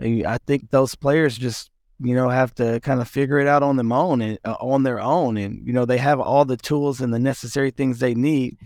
I 0.00 0.38
think 0.46 0.70
those 0.70 0.94
players 0.94 1.36
just 1.36 1.70
you 1.98 2.14
know 2.14 2.28
have 2.28 2.54
to 2.56 2.78
kind 2.80 3.00
of 3.00 3.08
figure 3.08 3.38
it 3.38 3.48
out 3.48 3.62
on 3.62 3.76
their 3.76 3.96
own 3.96 4.20
and 4.20 4.38
uh, 4.44 4.56
on 4.60 4.82
their 4.82 5.00
own. 5.00 5.36
And 5.36 5.66
you 5.66 5.72
know 5.72 5.84
they 5.84 5.98
have 5.98 6.20
all 6.20 6.44
the 6.44 6.56
tools 6.56 7.00
and 7.00 7.12
the 7.12 7.18
necessary 7.18 7.70
things 7.70 7.98
they 7.98 8.14
need. 8.14 8.58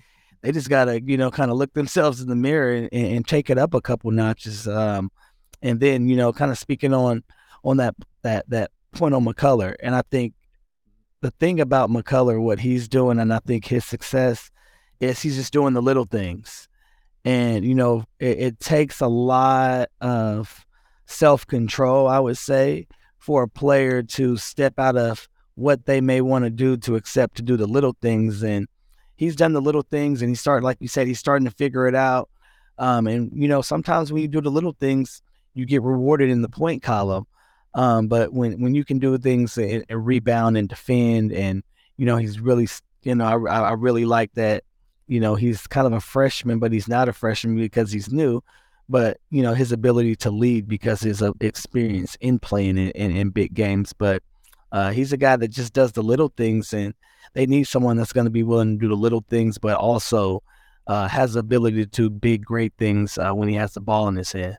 They 0.42 0.52
just 0.52 0.68
gotta 0.68 1.00
you 1.00 1.16
know 1.16 1.30
kind 1.30 1.50
of 1.50 1.56
look 1.56 1.72
themselves 1.72 2.20
in 2.20 2.28
the 2.28 2.36
mirror 2.36 2.74
and, 2.74 2.92
and 2.92 3.26
take 3.26 3.50
it 3.50 3.58
up 3.58 3.74
a 3.74 3.80
couple 3.80 4.10
notches. 4.10 4.66
Um, 4.66 5.10
and 5.62 5.78
then 5.78 6.08
you 6.08 6.16
know 6.16 6.32
kind 6.32 6.50
of 6.50 6.58
speaking 6.58 6.92
on 6.92 7.22
on 7.62 7.76
that 7.76 7.94
that 8.22 8.48
that 8.50 8.72
point 8.92 9.14
on 9.14 9.24
McCullar, 9.24 9.76
and 9.80 9.94
I 9.94 10.02
think 10.10 10.34
the 11.20 11.30
thing 11.32 11.60
about 11.60 11.90
McCullar, 11.90 12.40
what 12.40 12.60
he's 12.60 12.88
doing, 12.88 13.18
and 13.18 13.32
I 13.32 13.40
think 13.40 13.66
his 13.66 13.84
success 13.84 14.50
is 15.00 15.20
he's 15.20 15.36
just 15.36 15.52
doing 15.52 15.74
the 15.74 15.82
little 15.82 16.04
things. 16.04 16.68
And, 17.24 17.64
you 17.64 17.74
know, 17.74 18.04
it, 18.18 18.38
it 18.38 18.60
takes 18.60 19.00
a 19.00 19.06
lot 19.06 19.90
of 20.00 20.64
self 21.06 21.46
control, 21.46 22.08
I 22.08 22.18
would 22.18 22.38
say, 22.38 22.86
for 23.18 23.42
a 23.42 23.48
player 23.48 24.02
to 24.02 24.36
step 24.36 24.78
out 24.78 24.96
of 24.96 25.28
what 25.54 25.84
they 25.84 26.00
may 26.00 26.22
want 26.22 26.44
to 26.44 26.50
do 26.50 26.76
to 26.78 26.96
accept 26.96 27.36
to 27.36 27.42
do 27.42 27.56
the 27.56 27.66
little 27.66 27.94
things. 28.00 28.42
And 28.42 28.66
he's 29.16 29.36
done 29.36 29.52
the 29.52 29.60
little 29.60 29.82
things 29.82 30.22
and 30.22 30.30
he 30.30 30.34
started, 30.34 30.64
like 30.64 30.78
you 30.80 30.88
said, 30.88 31.06
he's 31.06 31.18
starting 31.18 31.44
to 31.44 31.54
figure 31.54 31.86
it 31.86 31.94
out. 31.94 32.30
Um, 32.78 33.06
and, 33.06 33.30
you 33.34 33.46
know, 33.46 33.60
sometimes 33.60 34.10
when 34.10 34.22
you 34.22 34.28
do 34.28 34.40
the 34.40 34.50
little 34.50 34.74
things, 34.80 35.20
you 35.52 35.66
get 35.66 35.82
rewarded 35.82 36.30
in 36.30 36.40
the 36.40 36.48
point 36.48 36.82
column. 36.82 37.26
Um, 37.74 38.08
but 38.08 38.32
when 38.32 38.60
when 38.60 38.74
you 38.74 38.84
can 38.84 38.98
do 38.98 39.16
things 39.18 39.56
and, 39.56 39.84
and, 39.88 40.06
rebound 40.06 40.56
and 40.56 40.68
defend, 40.68 41.32
and 41.32 41.62
you 41.96 42.06
know 42.06 42.16
he's 42.16 42.40
really, 42.40 42.68
you 43.02 43.14
know, 43.14 43.24
I 43.24 43.60
I 43.60 43.72
really 43.72 44.04
like 44.04 44.32
that. 44.34 44.64
You 45.06 45.20
know, 45.20 45.34
he's 45.34 45.66
kind 45.66 45.86
of 45.86 45.92
a 45.92 46.00
freshman, 46.00 46.58
but 46.58 46.72
he's 46.72 46.88
not 46.88 47.08
a 47.08 47.12
freshman 47.12 47.56
because 47.56 47.92
he's 47.92 48.12
new. 48.12 48.42
but 48.88 49.18
you 49.30 49.42
know 49.42 49.54
his 49.54 49.70
ability 49.72 50.16
to 50.16 50.30
lead 50.30 50.66
because 50.66 51.00
his 51.00 51.22
uh, 51.22 51.30
experience 51.40 52.16
in 52.20 52.38
playing 52.40 52.76
in, 52.76 52.90
in, 52.90 53.16
in 53.16 53.30
big 53.30 53.54
games. 53.54 53.92
But 53.92 54.22
uh, 54.72 54.90
he's 54.90 55.12
a 55.12 55.16
guy 55.16 55.36
that 55.36 55.48
just 55.48 55.72
does 55.72 55.92
the 55.92 56.02
little 56.02 56.28
things, 56.36 56.74
and 56.74 56.94
they 57.34 57.46
need 57.46 57.64
someone 57.64 57.96
that's 57.96 58.12
going 58.12 58.26
to 58.26 58.30
be 58.30 58.42
willing 58.42 58.78
to 58.78 58.80
do 58.80 58.88
the 58.88 58.96
little 58.96 59.24
things, 59.28 59.58
but 59.58 59.76
also 59.76 60.42
uh, 60.86 61.06
has 61.08 61.36
ability 61.36 61.86
to 61.86 61.86
do 61.86 62.10
big, 62.10 62.44
great 62.44 62.72
things 62.78 63.16
uh, 63.16 63.32
when 63.32 63.48
he 63.48 63.54
has 63.54 63.74
the 63.74 63.80
ball 63.80 64.08
in 64.08 64.16
his 64.16 64.32
head. 64.32 64.58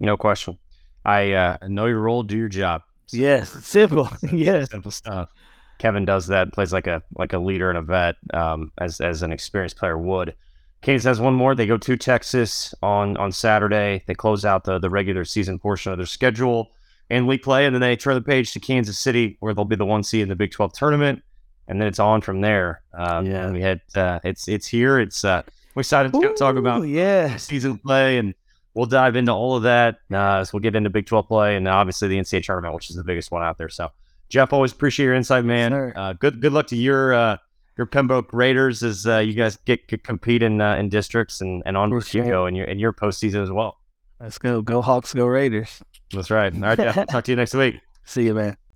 No 0.00 0.16
question. 0.16 0.58
I 1.04 1.32
uh, 1.32 1.56
know 1.68 1.86
your 1.86 2.00
role, 2.00 2.22
do 2.22 2.36
your 2.36 2.48
job. 2.48 2.82
Yes, 3.10 3.50
simple. 3.64 4.08
yes, 4.32 4.70
simple 4.70 4.90
stuff. 4.90 5.30
Kevin 5.78 6.04
does 6.04 6.28
that, 6.28 6.52
plays 6.52 6.72
like 6.72 6.86
a 6.86 7.02
like 7.16 7.32
a 7.32 7.38
leader 7.38 7.68
and 7.68 7.78
a 7.78 7.82
vet, 7.82 8.16
um, 8.32 8.72
as 8.78 9.00
as 9.00 9.22
an 9.22 9.32
experienced 9.32 9.76
player 9.76 9.98
would. 9.98 10.34
Kansas 10.80 11.04
has 11.04 11.20
one 11.20 11.34
more. 11.34 11.54
They 11.54 11.66
go 11.66 11.76
to 11.76 11.96
Texas 11.96 12.74
on 12.82 13.16
on 13.16 13.32
Saturday. 13.32 14.02
They 14.06 14.14
close 14.14 14.44
out 14.44 14.64
the 14.64 14.78
the 14.78 14.90
regular 14.90 15.24
season 15.24 15.58
portion 15.58 15.92
of 15.92 15.98
their 15.98 16.06
schedule 16.06 16.70
and 17.10 17.26
league 17.26 17.42
play, 17.42 17.66
and 17.66 17.74
then 17.74 17.80
they 17.80 17.96
turn 17.96 18.14
the 18.14 18.22
page 18.22 18.52
to 18.52 18.60
Kansas 18.60 18.98
City, 18.98 19.36
where 19.40 19.54
they'll 19.54 19.64
be 19.64 19.76
the 19.76 19.84
one 19.84 20.02
seed 20.02 20.22
in 20.22 20.28
the 20.28 20.36
Big 20.36 20.50
Twelve 20.50 20.72
tournament, 20.72 21.22
and 21.68 21.80
then 21.80 21.88
it's 21.88 21.98
on 21.98 22.20
from 22.20 22.40
there. 22.40 22.82
Um, 22.94 23.26
yeah, 23.26 23.50
we 23.50 23.60
had 23.60 23.80
uh, 23.94 24.20
it's 24.24 24.48
it's 24.48 24.66
here. 24.66 24.98
It's 24.98 25.24
uh, 25.24 25.42
we're 25.74 25.80
excited 25.80 26.12
to 26.12 26.18
Ooh, 26.18 26.34
talk 26.34 26.56
about 26.56 26.82
yeah 26.82 27.36
season 27.36 27.78
play 27.78 28.18
and 28.18 28.34
we'll 28.74 28.86
dive 28.86 29.16
into 29.16 29.32
all 29.32 29.56
of 29.56 29.62
that. 29.64 29.98
Uh, 30.12 30.44
so 30.44 30.50
we'll 30.54 30.62
get 30.62 30.74
into 30.74 30.90
Big 30.90 31.06
12 31.06 31.28
play 31.28 31.56
and 31.56 31.68
obviously 31.68 32.08
the 32.08 32.18
NCAA 32.18 32.44
tournament, 32.44 32.74
which 32.74 32.90
is 32.90 32.96
the 32.96 33.04
biggest 33.04 33.30
one 33.30 33.42
out 33.42 33.58
there. 33.58 33.68
So, 33.68 33.90
Jeff, 34.28 34.52
always 34.52 34.72
appreciate 34.72 35.06
your 35.06 35.14
insight, 35.14 35.44
man. 35.44 35.72
Uh, 35.72 36.14
good 36.14 36.40
good 36.40 36.52
luck 36.52 36.66
to 36.68 36.76
your 36.76 37.12
uh, 37.12 37.36
your 37.76 37.86
Pembroke 37.86 38.32
Raiders 38.32 38.82
as 38.82 39.06
uh, 39.06 39.18
you 39.18 39.34
guys 39.34 39.56
get, 39.64 39.86
get 39.88 40.04
compete 40.04 40.42
in 40.42 40.60
uh, 40.60 40.76
in 40.76 40.88
districts 40.88 41.40
and 41.40 41.62
and 41.66 41.76
on 41.76 41.90
you 41.90 42.24
go 42.24 42.46
in 42.46 42.54
your 42.54 42.66
in 42.66 42.78
your 42.78 42.92
postseason 42.92 43.42
as 43.42 43.50
well. 43.50 43.78
Let's 44.20 44.38
go, 44.38 44.62
go 44.62 44.80
Hawks, 44.82 45.12
go 45.12 45.26
Raiders. 45.26 45.82
That's 46.12 46.30
right. 46.30 46.54
All 46.54 46.60
right, 46.60 46.78
Jeff. 46.78 47.06
talk 47.08 47.24
to 47.24 47.32
you 47.32 47.36
next 47.36 47.54
week. 47.54 47.80
See 48.04 48.24
you, 48.24 48.34
man. 48.34 48.56